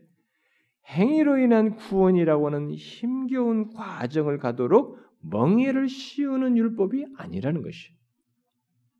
[0.87, 7.89] 행위로 인한 구원이라고 하는 힘겨운 과정을 가도록 멍해를 씌우는 율법이 아니라는 것이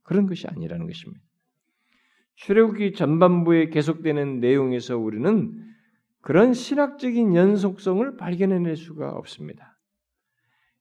[0.03, 1.21] 그런 것이 아니라는 것입니다.
[2.35, 5.53] 출애굽기 전반부에 계속되는 내용에서 우리는
[6.21, 9.77] 그런 신학적인 연속성을 발견해낼 수가 없습니다.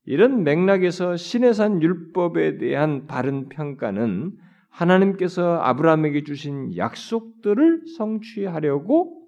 [0.05, 4.37] 이런 맥락에서 신해산 율법에 대한 바른 평가는
[4.69, 9.22] 하나님께서 아브라함에게 주신 약속들을 성취하려고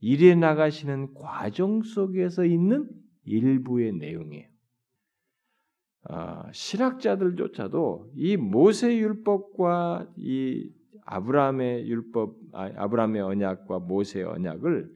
[0.00, 2.88] 일해 나가시는 과정 속에서 있는
[3.24, 4.48] 일부의 내용이에요.
[6.10, 10.72] 어, 신학자들조차도 이 모세 율법과 이
[11.04, 14.90] 아브라함의 율법, 아, 아브라함의 언약과 모세의 언약을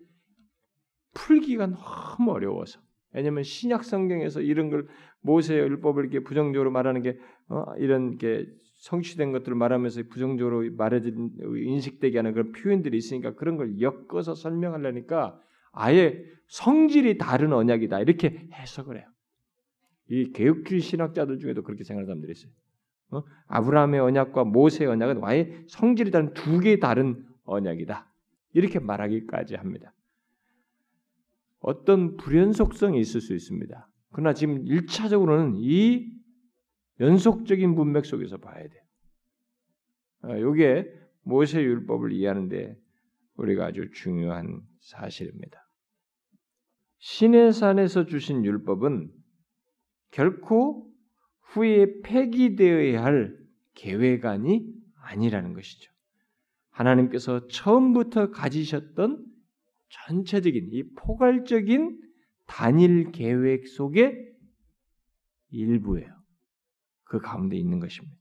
[1.15, 2.81] 풀기가 너무 어려워서
[3.13, 4.89] 왜냐하면 신약 성경에서 이런 걸
[5.21, 8.47] 모세의 율법을 이렇게 부정적으로 말하는 게 어, 이런 게
[8.83, 16.25] 성취된 것들을 말하면서 부정적으로 말해진 인식되게 하는 그런 표현들이 있으니까 그런 걸 엮어서 설명하려니까 아예
[16.49, 19.07] 성질이 다른 언약이다 이렇게 해석을 해요.
[20.09, 22.53] 이 개혁주의 신학자들 중에도 그렇게 생각하는 사람들이 있어요.
[23.13, 23.23] 어?
[23.47, 28.13] 아브라함의 언약과 모세의 언약은 아예 성질이 다른 두 개의 다른 언약이다.
[28.53, 29.95] 이렇게 말하기까지 합니다.
[31.61, 33.89] 어떤 불연속성이 있을 수 있습니다.
[34.11, 36.11] 그러나 지금 1차적으로는 이
[37.03, 40.53] 연속적인 문맥 속에서 봐야 돼요.
[40.53, 42.77] 이게 아, 모세 율법을 이해하는데
[43.35, 45.69] 우리가 아주 중요한 사실입니다.
[46.99, 49.11] 신의 산에서 주신 율법은
[50.13, 50.89] 결코
[51.41, 53.37] 후에 폐기되어야 할
[53.75, 55.91] 계획안이 아니라는 것이죠.
[56.71, 59.27] 하나님께서 처음부터 가지셨던
[59.89, 62.01] 전체적인 이 포괄적인
[62.47, 64.33] 단일 계획 속의
[65.51, 66.22] 일부예요.
[67.13, 68.17] 그 가운데 있는 것입니다.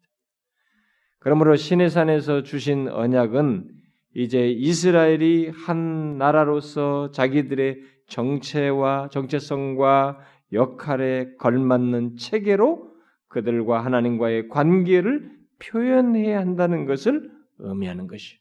[1.20, 3.72] 그러므로 시내산에서 주신 언약은
[4.14, 10.20] 이제 이스라엘이 한 나라로서 자기들의 정체와 정체성과
[10.52, 12.92] 역할에 걸맞는 체계로
[13.30, 18.40] 그들과 하나님과의 관계를 표현해야 한다는 것을 의미하는 것이.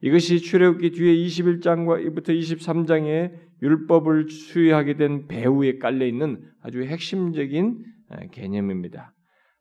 [0.00, 7.84] 이것이 출애굽기 뒤에 21장과부터 23장에 율법을 수여하게 된 배후에 깔려 있는 아주 핵심적인
[8.32, 9.12] 개념입니다.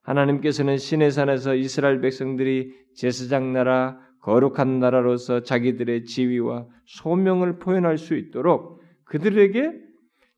[0.08, 8.82] 하나님께서는 신의 산에서 이스라엘 백성들이 제사장 나라, 거룩한 나라로서 자기들의 지위와 소명을 표현할 수 있도록
[9.04, 9.74] 그들에게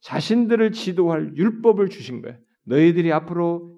[0.02, 2.38] 자신들을 지도할 율법을 주신 거예요.
[2.64, 3.78] 너희들이 앞으로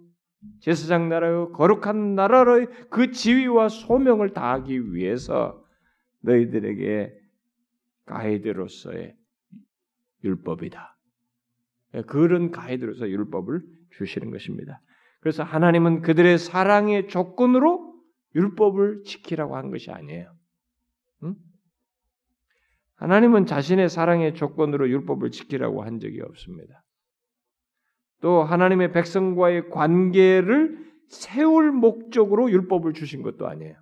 [0.62, 5.62] 제사장 나라요 거룩한 나라로의 그 지위와 소명을 다하기 위해서
[6.22, 7.14] 너희들에게
[8.06, 9.16] 가이드로서의
[10.24, 10.98] 율법이다.
[12.08, 13.62] 그런 가이드로서 율법을
[13.92, 14.82] 주시는 것입니다.
[15.22, 17.94] 그래서 하나님은 그들의 사랑의 조건으로
[18.36, 20.34] 율법을 지키라고 한 것이 아니에요.
[21.24, 21.36] 응?
[22.96, 26.84] 하나님은 자신의 사랑의 조건으로 율법을 지키라고 한 적이 없습니다.
[28.20, 33.76] 또 하나님의 백성과의 관계를 세울 목적으로 율법을 주신 것도 아니에요.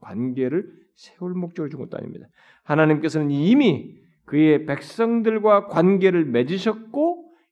[0.00, 2.26] 관계를 세울 목적으로 준 것도 아닙니다.
[2.64, 7.05] 하나님께서는 이미 그의 백성들과 관계를 맺으셨고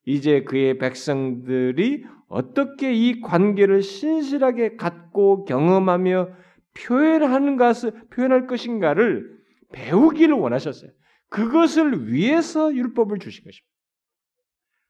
[0.05, 6.29] 이제 그의 백성들이 어떻게 이 관계를 신실하게 갖고 경험하며
[6.75, 9.39] 표현하는 것을 표현할 것인가를
[9.73, 10.91] 배우기를 원하셨어요.
[11.29, 13.75] 그것을 위해서 율법을 주신 것입니다.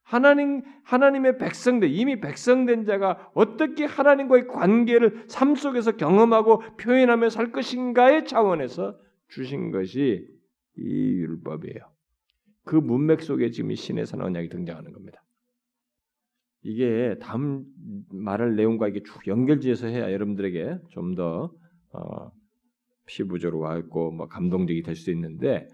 [0.02, 8.26] 하나님 하나님의 백성들 이미 백성된 자가 어떻게 하나님과의 관계를 삶 속에서 경험하고 표현하며 살 것인가의
[8.26, 8.98] 차원에서
[9.28, 10.28] 주신 것이
[10.76, 11.93] 이 율법이에요.
[12.64, 15.22] 그 문맥 속에 지금 이 신의 산 언약이 등장하는 겁니다.
[16.62, 17.64] 이게 다음
[18.10, 21.52] 말할 내용과 이게 쭉 연결지어서 해야 여러분들에게 좀더
[21.92, 22.30] 어,
[23.06, 25.68] 피부적으로 와있고 뭐 감동적이 될 수 있는데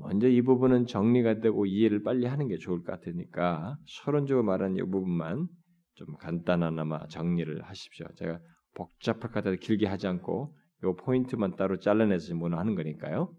[0.00, 4.80] 먼저 이 부분은 정리가 되고 이해를 빨리 하는 게 좋을 것 같으니까 서론적으로 말하는 이
[4.80, 5.48] 부분만
[5.94, 8.06] 좀 간단하나마 정리를 하십시오.
[8.16, 8.38] 제가
[8.74, 10.54] 복잡할 것 같아서 길게 하지 않고
[10.84, 13.34] 이 포인트만 따로 잘라내서 뭐하는 거니까요.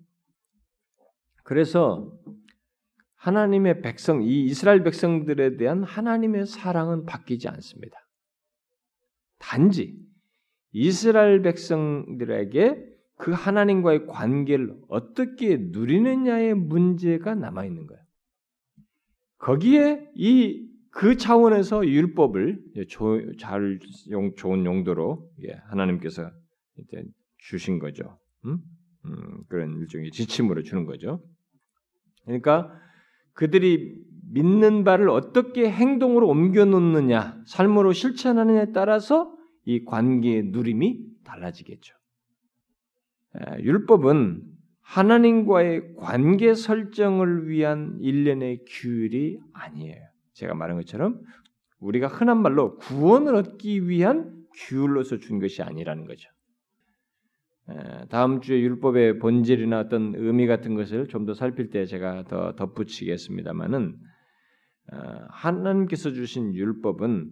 [1.44, 2.12] 그래서
[3.20, 7.98] 하나님의 백성, 이 이스라엘 백성들에 대한 하나님의 사랑은 바뀌지 않습니다.
[9.38, 9.98] 단지
[10.72, 18.02] 이스라엘 백성들에게 그 하나님과의 관계를 어떻게 누리느냐의 문제가 남아 있는 거예요.
[19.38, 22.62] 거기에 이 그 차원에서 율법을
[23.38, 25.32] 잘 용, 좋은 용도로
[25.68, 26.32] 하나님께서
[26.78, 27.04] 이제
[27.38, 28.20] 주신 거죠.
[28.46, 28.60] 음?
[29.06, 31.24] 음, 그런 일종의 지침으로 주는 거죠.
[32.26, 32.70] 그러니까
[33.40, 33.96] 그들이
[34.34, 39.34] 믿는 바를 어떻게 행동으로 옮겨 놓느냐, 삶으로 실천하느냐에 따라서
[39.64, 41.96] 이 관계의 누림이 달라지겠죠.
[43.60, 44.44] 율법은
[44.82, 50.04] 하나님과의 관계 설정을 위한 일련의 규율이 아니에요.
[50.34, 51.22] 제가 말한 것처럼
[51.80, 56.30] 우리가 흔한 말로 구원을 얻기 위한 규율로서 준 것이 아니라는 거죠.
[58.10, 63.96] 다음 주에 율법의 본질이나 어떤 의미 같은 것을 좀 더 살필 때 제가 더 덧붙이겠습니다만은
[64.92, 64.98] 어,
[65.30, 67.30] 하나님께서 주신 율법은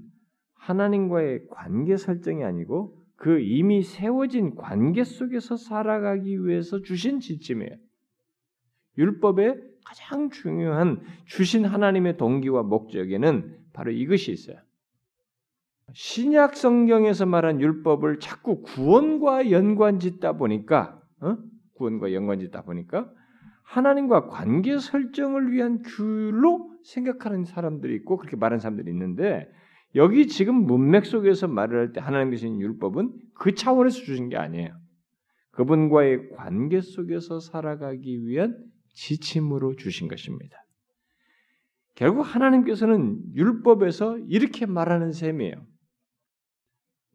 [0.53, 7.75] 하나님과의 관계 설정이 아니고 그 이미 세워진 관계 속에서 살아가기 위해서 주신 지침이에요.
[8.97, 14.57] 율법의 가장 중요한 주신 하나님의 동기와 목적에는 바로 이것이 있어요.
[15.99, 21.37] 신약 성경에서 말한 율법을 자꾸 구원과 연관짓다 보니까 어?
[21.73, 23.11] 구원과 연관짓다 보니까
[23.63, 29.49] 하나님과 관계 설정을 위한 규로 생각하는 사람들이 있고 그렇게 말하는 사람들이 있는데
[29.95, 34.77] 여기 지금 문맥 속에서 말을 할 때 하나님 계신 율법은 그 차원에서 주신 게 아니에요.
[35.49, 38.55] 그분과의 관계 속에서 살아가기 위한
[38.93, 40.57] 지침으로 주신 것입니다.
[41.95, 45.55] 결국 하나님께서는 율법에서 이렇게 말하는 셈이에요.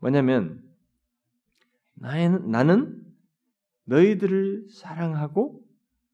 [0.03, 0.61] 뭐냐면
[1.95, 3.01] 나는
[3.85, 5.63] 너희들을 사랑하고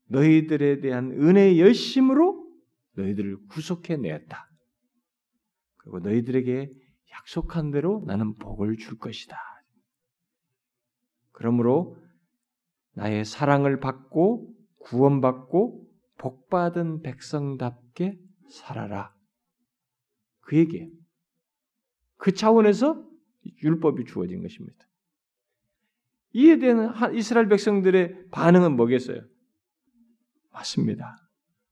[0.09, 2.47] 너희들에 대한 은혜의 열심으로
[2.97, 4.51] 너희들을 구속해 내었다.
[5.79, 6.71] 그리고 너희들에게
[7.13, 9.39] 약속한 대로 나는 복을 줄 것이다.
[11.33, 11.97] 그러므로
[12.93, 18.19] 나의 사랑을 받고 구원받고 복받은 백성답게
[18.51, 19.15] 살아라.
[20.41, 20.91] 그 얘기예요.
[22.17, 23.08] 그 차원에서
[23.63, 24.77] 율법이 주어진 것입니다.
[26.33, 29.23] 이에 대한 이스라엘 백성들의 반응은 뭐겠어요?
[30.53, 31.17] 맞습니다.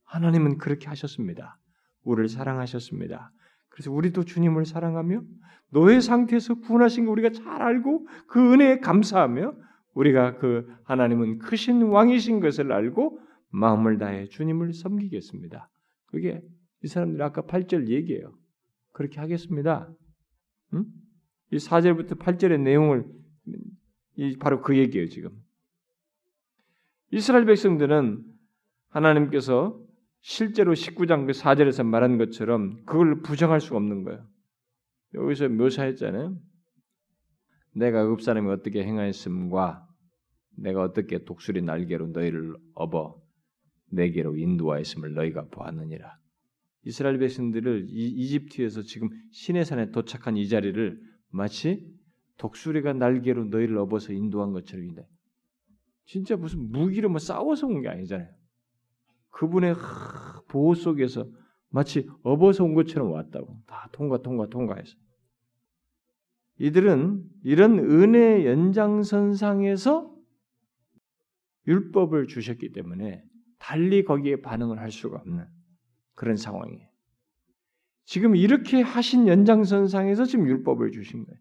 [0.04, 1.58] 하나님은 그렇게 하셨습니다.
[2.02, 3.32] 우리를 사랑하셨습니다.
[3.68, 5.22] 그래서 우리도 주님을 사랑하며
[5.70, 9.54] 노예 상태에서 구원하신 거 우리가 잘 알고 그 은혜에 감사하며
[9.94, 13.18] 우리가 그 하나님은 크신 왕이신 것을 알고
[13.50, 15.68] 마음을 다해 주님을 섬기겠습니다.
[16.06, 16.42] 그게
[16.82, 18.32] 이 사람들이 아까 8절 얘기예요.
[18.92, 19.90] 그렇게 하겠습니다.
[20.74, 20.84] 응?
[21.50, 23.04] 이 4절부터 8절의 내용을
[24.16, 25.30] 이 바로 그 얘기예요, 지금.
[27.10, 28.24] 이스라엘 백성들은
[28.88, 29.80] 하나님께서
[30.20, 34.26] 실제로 19장 그 4절에서 말한 것처럼 그걸 부정할 수가 없는 거예요.
[35.14, 36.36] 여기서 묘사했잖아요.
[37.74, 39.86] 내가 읍 사람이 어떻게 행하였음과
[40.56, 43.22] 내가 어떻게 독수리 날개로 너희를 업어
[43.90, 46.18] 내게로 인도하였음을 너희가 보았느니라.
[46.84, 51.00] 이스라엘 백성들을 이집트에서 지금 시내산에 도착한 이 자리를
[51.36, 51.86] 마치
[52.38, 55.06] 독수리가 날개로 너희를 업어서 인도한 것처럼 인데
[56.06, 58.28] 진짜 무슨 무기로 뭐 싸워서 온 게 아니잖아요.
[59.30, 59.74] 그분의
[60.48, 61.26] 보호 속에서
[61.68, 63.60] 마치 업어서 온 것처럼 왔다고.
[63.66, 64.96] 다 통과, 통과, 통과해서.
[66.58, 70.16] 이들은 이런 은혜 연장선상에서
[71.66, 73.22] 율법을 주셨기 때문에
[73.58, 75.46] 달리 거기에 반응을 할 수가 없는
[76.14, 76.88] 그런 상황이에요.
[78.06, 81.38] 지금 이렇게 하신 연장선상에서 지금 율법을 주신 거예요.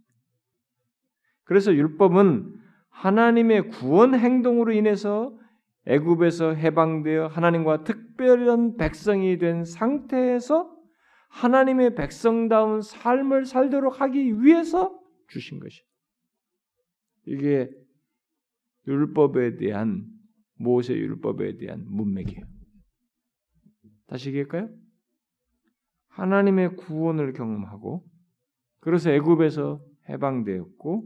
[1.43, 2.53] 그래서 율법은
[2.89, 5.38] 하나님의 구원 행동으로 인해서
[5.86, 10.76] 애굽에서 해방되어 하나님과 특별한 백성이 된 상태에서
[11.30, 15.84] 하나님의 백성다운 삶을 살도록 하기 위해서 주신 것이.
[17.28, 17.70] 이게
[18.88, 20.03] 율법에 대한
[20.55, 22.43] 모세 율법에 대한 문맥이에요.
[24.07, 24.70] 다시 얘기할까요?
[26.16, 28.03] 하나님의 구원을 경험하고
[28.80, 31.03] 그래서 애굽에서 해방되었고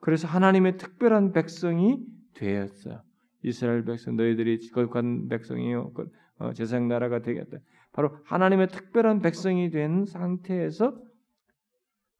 [0.00, 2.02] 그래서 하나님의 특별한 백성이
[2.34, 3.02] 되었어요.
[3.42, 5.92] 이스라엘 백성 너희들이 거룩한 백성이요
[6.38, 7.58] 어, 제상 나라가 되겠다.
[7.92, 10.98] 바로 하나님의 특별한 백성이 된 상태에서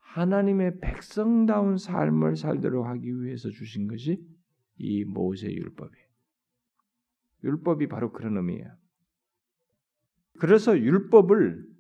[0.01, 4.20] 하나님의 백성다운 삶을 살도록 하기 위해서 주신 것이
[4.76, 6.07] 이 모세 율법이에요.
[7.45, 8.70] 율법이 바로 그런 의미예요.
[10.41, 11.78] 그래서 율법을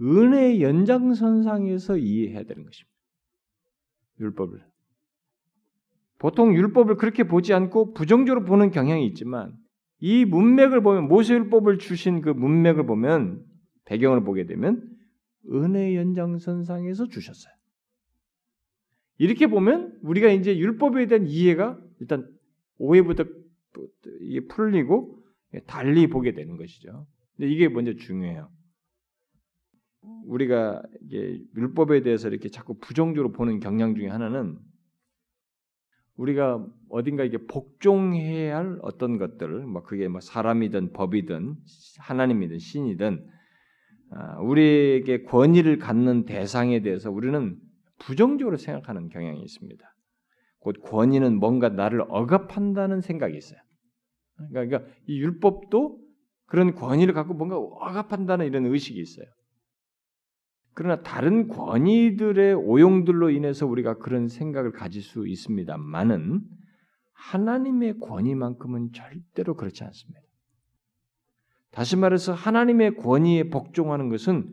[0.00, 2.94] 은혜의 연장선상에서 이해해야 되는 것입니다.
[4.20, 4.64] 율법을.
[6.18, 9.52] 보통 율법을 그렇게 보지 않고 부정적으로 보는 경향이 있지만
[10.00, 13.44] 이 문맥을 보면 모세율법을 주신 그 문맥을 보면
[13.84, 14.88] 배경을 보게 되면
[15.52, 17.52] 은혜 연장선상에서 주셨어요.
[19.18, 22.28] 이렇게 보면 우리가 이제 율법에 대한 이해가 일단
[22.78, 23.24] 오해부터
[24.48, 25.22] 풀리고
[25.66, 27.06] 달리 보게 되는 것이죠.
[27.36, 28.50] 근데 이게 먼저 중요해요.
[30.26, 34.58] 우리가 율법에 대해서 이렇게 자꾸 부정적으로 보는 경향 중에 하나는
[36.16, 41.56] 우리가 어딘가 이게 복종해야 할 어떤 것들, 뭐 그게 뭐 사람이든 법이든
[41.98, 43.26] 하나님이든 신이든
[44.10, 47.58] 아, 우리에게 권위를 갖는 대상에 대해서 우리는
[47.98, 49.84] 부정적으로 생각하는 경향이 있습니다.
[50.60, 53.58] 곧 권위는 뭔가 나를 억압한다는 생각이 있어요.
[54.36, 56.00] 그러니까, 그러니까 이 율법도
[56.46, 59.26] 그런 권위를 갖고 뭔가 억압한다는 이런 의식이 있어요.
[60.74, 66.42] 그러나 다른 권위들의 오용들로 인해서 우리가 그런 생각을 가질 수 있습니다만은
[67.12, 70.20] 하나님의 권위만큼은 절대로 그렇지 않습니다.
[71.70, 74.52] 다시 말해서 하나님의 권위에 복종하는 것은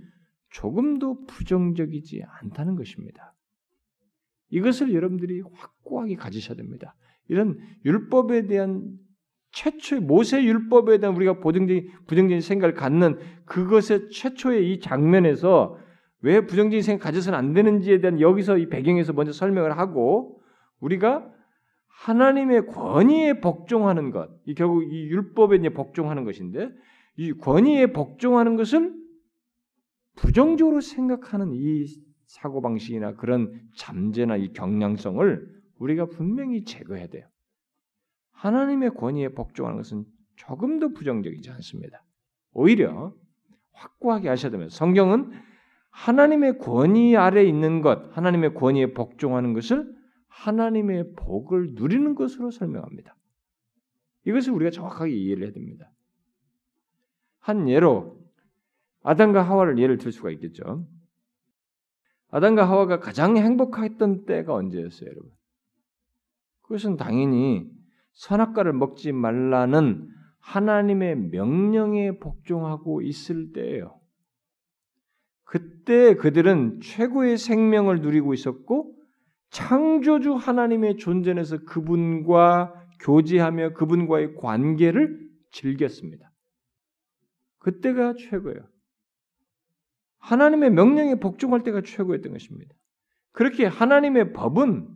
[0.49, 3.35] 조금도 부정적이지 않다는 것입니다.
[4.49, 6.95] 이것을 여러분들이 확고하게 가지셔야 됩니다.
[7.27, 8.97] 이런 율법에 대한
[9.51, 15.77] 최초의 모세 율법에 대한 우리가 부정적인, 부정적인 생각을 갖는 그것의 최초의 이 장면에서
[16.21, 20.41] 왜 부정적인 생각 가져서는 안 되는지에 대한 여기서 이 배경에서 먼저 설명을 하고
[20.79, 21.31] 우리가
[21.87, 26.69] 하나님의 권위에 복종하는 것, 이 결국 이 율법에 이제 복종하는 것인데
[27.17, 28.93] 이 권위에 복종하는 것을
[30.15, 31.85] 부정적으로 생각하는 이
[32.25, 37.27] 사고 방식이나 그런 잠재나 이 경향성을 우리가 분명히 제거해야 돼요.
[38.31, 40.05] 하나님의 권위에 복종하는 것은
[40.35, 42.03] 조금도 부정적이지 않습니다.
[42.53, 43.13] 오히려
[43.73, 44.73] 확고하게 하셔야 됩니다.
[44.73, 45.31] 성경은
[45.91, 49.93] 하나님의 권위 아래 있는 것, 하나님의 권위에 복종하는 것을
[50.27, 53.15] 하나님의 복을 누리는 것으로 설명합니다.
[54.25, 55.91] 이것을 우리가 정확하게 이해를 해야 됩니다.
[57.39, 58.19] 한 예로
[59.03, 60.87] 아담과 하와를 예를 들 수가 있겠죠.
[62.29, 65.31] 아담과 하와가 가장 행복했던 때가 언제였어요, 여러분?
[66.61, 67.69] 그것은 당연히
[68.13, 70.07] 선악과를 먹지 말라는
[70.39, 74.00] 하나님의 명령에 복종하고 있을 때예요.
[75.51, 78.95] 그때 그들은 최고의 생명을 누리고 있었고
[79.49, 85.19] 창조주 하나님의 존재에서 그분과 교제하며 그분과의 관계를
[85.51, 86.31] 즐겼습니다.
[87.59, 88.61] 그때가 최고예요.
[90.19, 92.73] 하나님의 명령에 복종할 때가 최고였던 것입니다.
[93.33, 94.87] 그렇게 하나님의 법은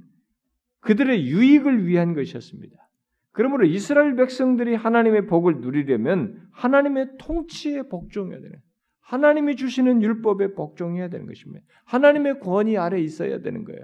[0.80, 2.78] 그들의 유익을 위한 것이었습니다.
[3.34, 8.62] 그러므로 이스라엘 백성들이 하나님의 복을 누리려면 하나님의 통치에 복종해야 되는
[9.06, 11.64] 하나님이 주시는 율법에 복종해야 되는 것입니다.
[11.86, 13.82] 하나님의 권위 아래 있어야 되는 거예요.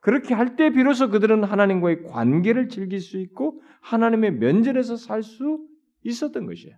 [0.00, 5.66] 그렇게 할 때 비로소 그들은 하나님과의 관계를 즐길 수 있고 하나님의 면전에서 살 수
[6.02, 6.76] 있었던 것이에요.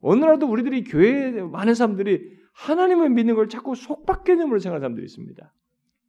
[0.00, 5.52] 오늘날도 우리들이 교회에 많은 사람들이 하나님을 믿는 걸 자꾸 속박 개념으로 생각하는 사람들이 있습니다.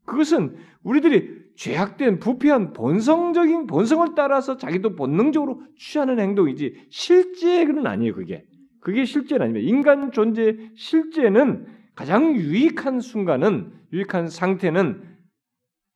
[0.06, 8.14] 그것은 우리들이 죄악된 부패한 본성적인 본성을 따라서 자기도 본능적으로 취하는 행동이지 실제는 아니에요.
[8.16, 8.46] 그게
[8.86, 9.68] 그게 실제는 아닙니다.
[9.68, 11.66] 인간 존재 실제는
[11.96, 15.18] 가장 유익한 순간은 유익한 상태는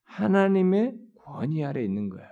[0.05, 2.27] 하나님의 권위 아래 있는 거예요.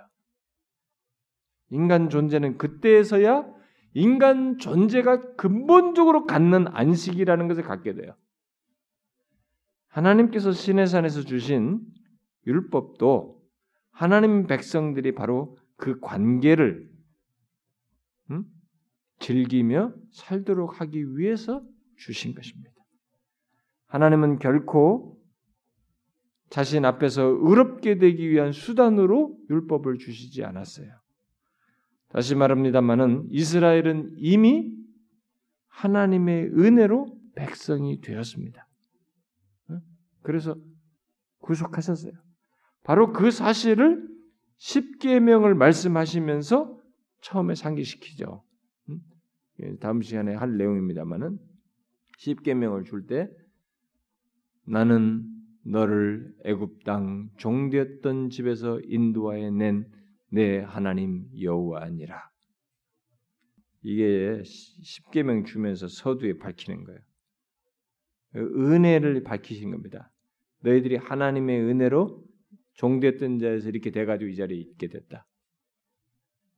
[1.70, 3.46] 인간 존재는 그때에서야
[3.94, 8.16] 인간 존재가 근본적으로 갖는 안식이라는 것을 갖게 돼요.
[9.90, 11.86] 하나님께서 신의 산에서 주신
[12.48, 13.44] 율법도
[13.92, 16.90] 하나님 백성들이 바로 그 관계를
[18.32, 18.57] 음?
[19.20, 21.64] 즐기며 살도록 하기 위해서
[21.98, 22.72] 주신 것입니다.
[23.88, 25.18] 하나님은 결코
[26.50, 30.90] 자신 앞에서 의롭게 되기 위한 수단으로 율법을 주시지 않았어요.
[32.10, 34.74] 다시 말합니다만은 이스라엘은 이미
[35.68, 38.68] 하나님의 은혜로 백성이 되었습니다.
[40.22, 40.56] 그래서
[41.40, 42.14] 구속하셨어요.
[42.84, 44.08] 바로 그 사실을
[44.58, 46.80] 십계명을 말씀하시면서
[47.22, 48.44] 처음에 상기시키죠.
[49.62, 51.38] 예, 다음 시간에 할 내용입니다만은
[52.18, 53.30] 십계명을 줄 때
[54.66, 55.24] 나는
[55.64, 59.98] 너를 애굽 땅 종되었던 집에서 인도하여 낸
[60.30, 62.30] 내 하나님 여호와니라.
[63.84, 67.00] 이게 십계명 주면서 서두에 밝히는 거예요.
[68.36, 70.12] 은혜를 밝히신 겁니다.
[70.62, 72.24] 너희들이 하나님의 은혜로
[72.74, 75.26] 종됐던 자에서 이렇게 돼가지고 이 자리에 있게 됐다.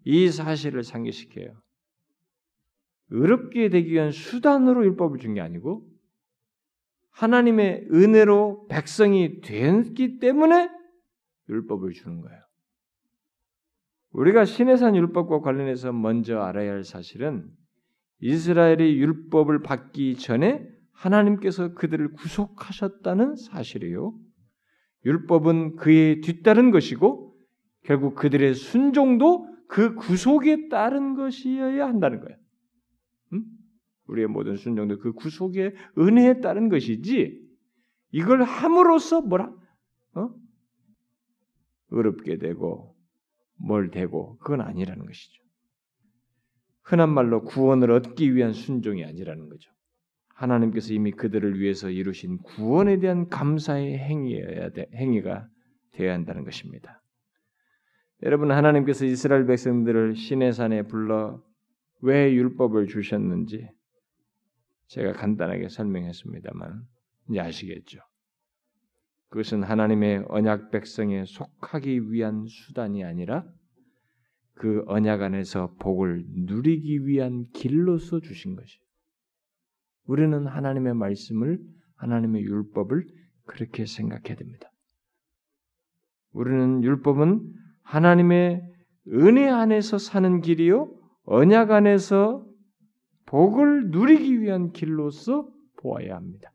[0.06, 1.62] 이 사실을 상기시켜요.
[3.12, 5.86] 의롭게 되기 위한 수단으로 율법을 준 게 아니고
[7.12, 10.70] 하나님의 은혜로 백성이 됐기 때문에
[11.50, 12.40] 율법을 주는 거예요.
[14.12, 17.48] 우리가 신해산 율법과 관련해서 먼저 알아야 할 사실은
[18.22, 24.14] 이스라엘이 율법을 받기 전에 하나님께서 그들을 구속하셨다는 사실이요.
[25.06, 27.36] 율법은 그에 뒤따른 것이고
[27.84, 32.38] 결국 그들의 순종도 그 구속에 따른 것이어야 한다는 거예요.
[33.34, 33.44] 음?
[34.08, 37.40] 우리의 모든 순종도 그 구속의 은혜에 따른 것이지
[38.12, 39.54] 이걸 함으로써 뭐라
[40.16, 40.30] 어?
[41.92, 42.96] 어렵게 되고
[43.56, 45.44] 뭘 되고 그건 아니라는 것이죠.
[46.84, 49.72] 흔한 말로 구원을 얻기 위한 순종이 아니라는 거죠.
[50.30, 55.48] 하나님께서 이미 그들을 위해서 이루신 구원에 대한 감사의 행위여야 돼, 행위가
[55.92, 57.04] 되어야 한다는 것입니다.
[58.24, 61.42] 여러분 하나님께서 이스라엘 백성들을 신의 산에 불러
[62.02, 63.70] 왜 율법을 주셨는지
[64.88, 66.82] 제가 간단하게 설명했습니다만
[67.30, 68.00] 이제 아시겠죠.
[69.30, 73.46] 그것은 하나님의 언약 백성에 속하기 위한 수단이 아니라
[74.56, 78.80] 그 언약 안에서 복을 누리기 위한 길로서 주신 것이.
[80.06, 81.60] 우리는 하나님의 말씀을
[81.96, 83.06] 하나님의 율법을
[83.46, 84.72] 그렇게 생각해야 됩니다.
[86.32, 88.64] 우리는 율법은 하나님의
[89.10, 90.99] 은혜 안에서 사는 길이요
[91.32, 92.44] 언약 안에서
[93.28, 96.52] 복을 누리기 위한 길로서 보아야 합니다.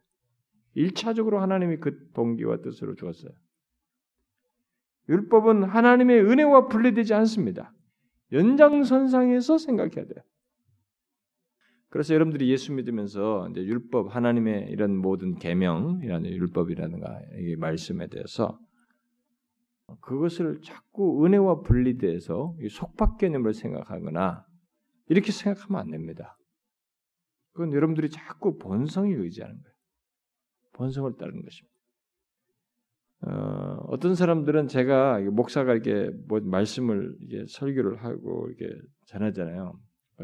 [0.77, 3.31] 1차적으로 하나님이 그 동기와 뜻으로 주었어요.
[5.09, 7.73] 율법은 하나님의 은혜와 분리되지 않습니다.
[8.33, 10.25] 연장선상에서 생각해야 돼요.
[11.89, 18.59] 그래서 여러분들이 예수 믿으면서 이제 율법 하나님의 이런 모든 계명, 이런 율법이라든가 이 말씀에 대해서
[20.01, 24.45] 그것을 자꾸 은혜와 분리돼서 속박 개념을 생각하거나
[25.09, 26.37] 이렇게 생각하면 안 됩니다.
[27.53, 29.75] 그건 여러분들이 자꾸 본성에 의지하는 거예요.
[30.73, 31.75] 본성을 따르는 것입니다.
[33.27, 38.77] 어, 떤 사람들은 제가 목사가 이렇게 뭐 말씀을 이게 설교를 하고 이렇게
[39.07, 39.79] 전하잖아요.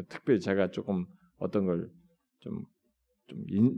[0.08, 1.06] 특별히 제가 조금
[1.38, 2.64] 어떤 걸좀좀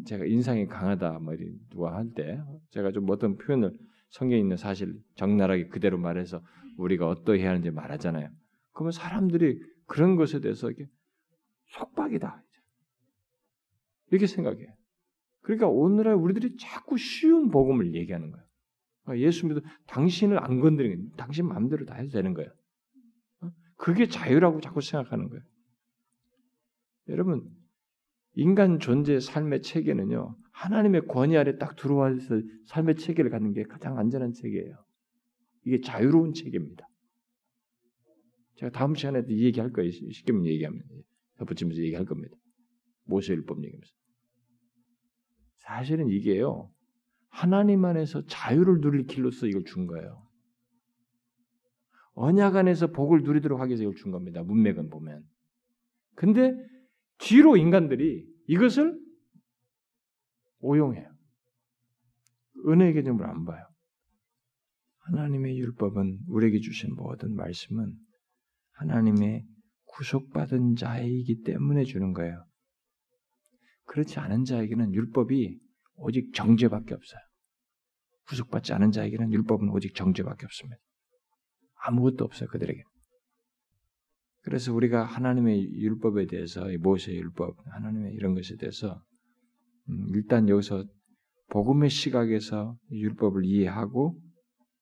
[0.07, 1.35] 제가 인상이 강하다 뭐
[1.71, 2.41] 누가 할 때
[2.71, 3.73] 제가 좀 어떤 표현을
[4.11, 6.43] 성경에 있는 사실 적나라하게 그대로 말해서
[6.79, 8.29] 우리가 어떠해야 하는지 말하잖아요.
[8.73, 9.61] 그러면 사람들이
[9.93, 10.87] 그런 것에 대해서 이게
[11.67, 12.43] 속박이다
[14.11, 14.69] 이렇게 생각해요.
[15.43, 18.47] 그러니까 오늘날 우리들이 자꾸 쉬운 복음을 얘기하는 거예요.
[19.03, 22.51] 그러니까 예수 믿어 당신을 안 건드리는 거 당신 마음대로 다 해도 되는 거예요.
[23.43, 23.51] 어?
[23.77, 25.45] 그게 자유라고 자꾸 생각하는 거예요.
[27.09, 27.51] 여러분
[28.33, 34.33] 인간 존재 삶의 체계는요 하나님의 권위 아래 딱 들어와서 삶의 체계를 갖는 게 가장 안전한
[34.33, 34.75] 체계예요.
[35.67, 36.89] 이게 자유로운 체계입니다.
[38.63, 39.91] 제가 다음 시간에도 이 얘기할 거예요.
[39.91, 40.81] 쉽게 얘기하면
[41.39, 42.37] 덧붙이면서 얘기할 겁니다.
[43.05, 43.93] 모세율법 얘기하면서.
[45.57, 46.71] 사실은 이게요.
[47.29, 50.29] 하나님 안에서 자유를 누릴 길로서 이걸 준 거예요.
[52.15, 54.45] 언약 안에서 복을 누리도록 하기 위해서 이걸 준 겁니다.
[54.45, 55.25] 문맥은 보면.
[56.15, 56.55] 근데
[57.19, 58.97] 뒤로 인간들이 이것을
[60.61, 61.11] 오용해요.
[62.69, 63.67] 은혜 개념을 안 봐요.
[64.99, 67.97] 하나님의 율법은 우리에게 주신 모든 말씀은
[68.83, 69.45] 하나님의
[69.85, 72.45] 구속받은 자이기 때문에 주는 거예요.
[73.85, 75.59] 그렇지 않은 자에게는 율법이
[75.97, 77.21] 오직 정죄밖에 없어요.
[78.27, 80.79] 구속받지 않은 자에게는 율법은 오직 정죄밖에 없습니다.
[81.85, 82.83] 아무것도 없어요 그들에게.
[84.43, 89.01] 그래서 우리가 하나님의 율법에 대해서 모세의 율법, 하나님의 이런 것에 대해서
[89.89, 90.85] 음, 일단 여기서
[91.51, 94.19] 복음의 시각에서 율법을 이해하고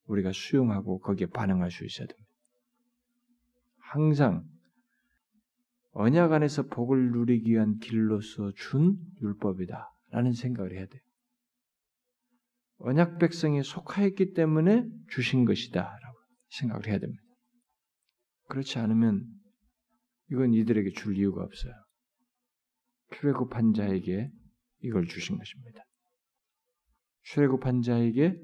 [0.05, 2.30] 우리가 수용하고 거기에 반응할 수 있어야 됩니다.
[3.93, 4.49] 항상
[5.91, 11.03] 언약 안에서 복을 누리기 위한 길로서 준 율법이다라는 생각을 해야 돼요.
[12.79, 16.19] 언약 백성에 속하였기 때문에 주신 것이다라고
[16.51, 17.23] 생각을 해야 됩니다.
[18.49, 19.27] 그렇지 않으면
[20.31, 21.73] 이건 이들에게 줄 이유가 없어요.
[23.17, 24.31] 출애굽한 자에게
[24.83, 25.83] 이걸 주신 것입니다.
[27.25, 28.41] 출애굽한 자에게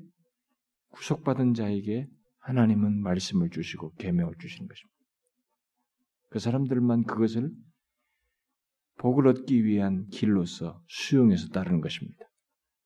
[0.89, 2.09] 구속받은 자에게
[2.41, 4.96] 하나님은 말씀을 주시고 계명을 주시는 것입니다.
[6.29, 7.51] 그 사람들만 그것을
[8.99, 12.25] 복을 얻기 위한 길로서 수용해서 따르는 것입니다.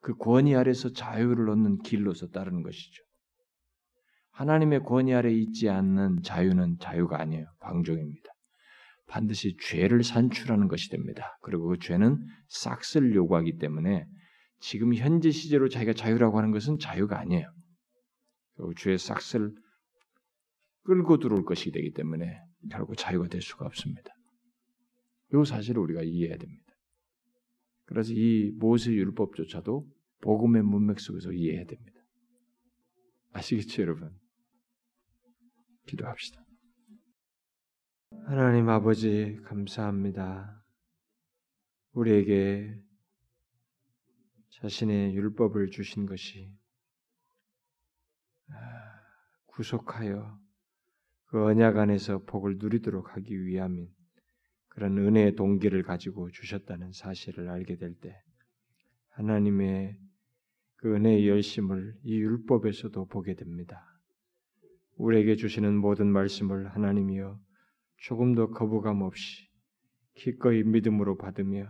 [0.01, 3.03] 그 권위 아래서 자유를 얻는 길로서 따르는 것이죠.
[4.32, 7.47] 하나님의 권위 아래 있지 않는 자유는 자유가 아니에요.
[7.61, 8.30] 방종입니다.
[9.07, 11.36] 반드시 죄를 산출하는 것이 됩니다.
[11.43, 12.18] 그리고 그 죄는
[12.49, 14.07] 싹쓸 요구하기 때문에
[14.61, 17.47] 지금 현재 시제로 자기가 자유라고 하는 것은 자유가 아니에요.
[18.76, 19.53] 죄의 싹쓸
[20.84, 22.38] 끌고 들어올 것이 되기 때문에
[22.68, 24.12] 결국 자유가 될 수가 없습니다.
[25.32, 26.74] 이 사실을 우리가 이해해야 됩니다.
[27.84, 29.88] 그래서 이 모세 율법조차도
[30.20, 32.00] 복음의 문맥 속에서 이해해야 됩니다.
[33.32, 34.16] 아시겠죠, 여러분?
[35.86, 36.44] 기도합시다.
[38.26, 40.64] 하나님 아버지, 감사합니다.
[41.92, 42.76] 우리에게
[44.50, 46.52] 자신의 율법을 주신 것이
[49.46, 50.38] 구속하여
[51.31, 53.89] 그 언약 안에서 복을 누리도록 하기 위함인
[54.68, 58.20] 그런 은혜의 동기를 가지고 주셨다는 사실을 알게 될 때
[59.11, 59.97] 하나님의
[60.76, 63.81] 그 은혜의 열심을 이 율법에서도 보게 됩니다.
[64.97, 67.39] 우리에게 주시는 모든 말씀을 하나님이여
[67.99, 69.49] 조금도 거부감 없이
[70.14, 71.68] 기꺼이 믿음으로 받으며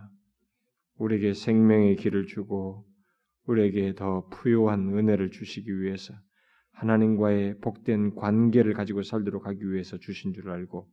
[0.95, 2.87] 우리에게 생명의 길을 주고
[3.45, 6.15] 우리에게 더 부요한 은혜를 주시기 위해서
[6.73, 10.89] 하나님과의 복된 관계를 가지고 살도록 하기 위해서 주신 줄 알고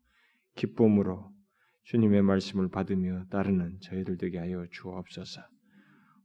[0.57, 1.33] 기쁨으로
[1.85, 5.41] 주님의 말씀을 받으며 따르는 저희들 되게 하여 주옵소서.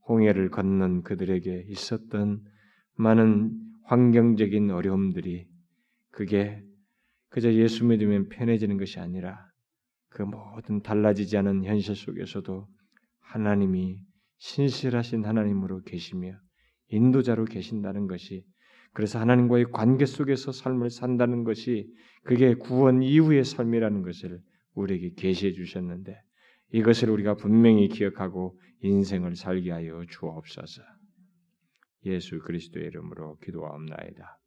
[0.10, 2.44] 홍해를 건넌 그들에게 있었던
[2.96, 5.48] 많은 환경적인 어려움들이
[6.12, 6.62] 그게
[7.30, 9.48] 그저 예수 믿으면 편해지는 것이 아니라
[10.10, 12.68] 그 모든 달라지지 않은 현실 속에서도
[13.20, 14.00] 하나님이
[14.38, 16.38] 신실하신 하나님으로 계시며
[16.90, 18.46] 인도자로 계신다는 것이
[18.94, 21.92] 그래서 하나님과의 관계 속에서 삶을 산다는 것이
[22.24, 24.40] 그게 구원 이후의 삶이라는 것을
[24.76, 26.16] 우리에게 계시해 주셨는데
[26.72, 30.82] 이것을 우리가 분명히 기억하고 인생을 살게 하여 주옵소서.
[32.06, 34.40] 예수 그리스도의 이름으로 기도하옵나이다.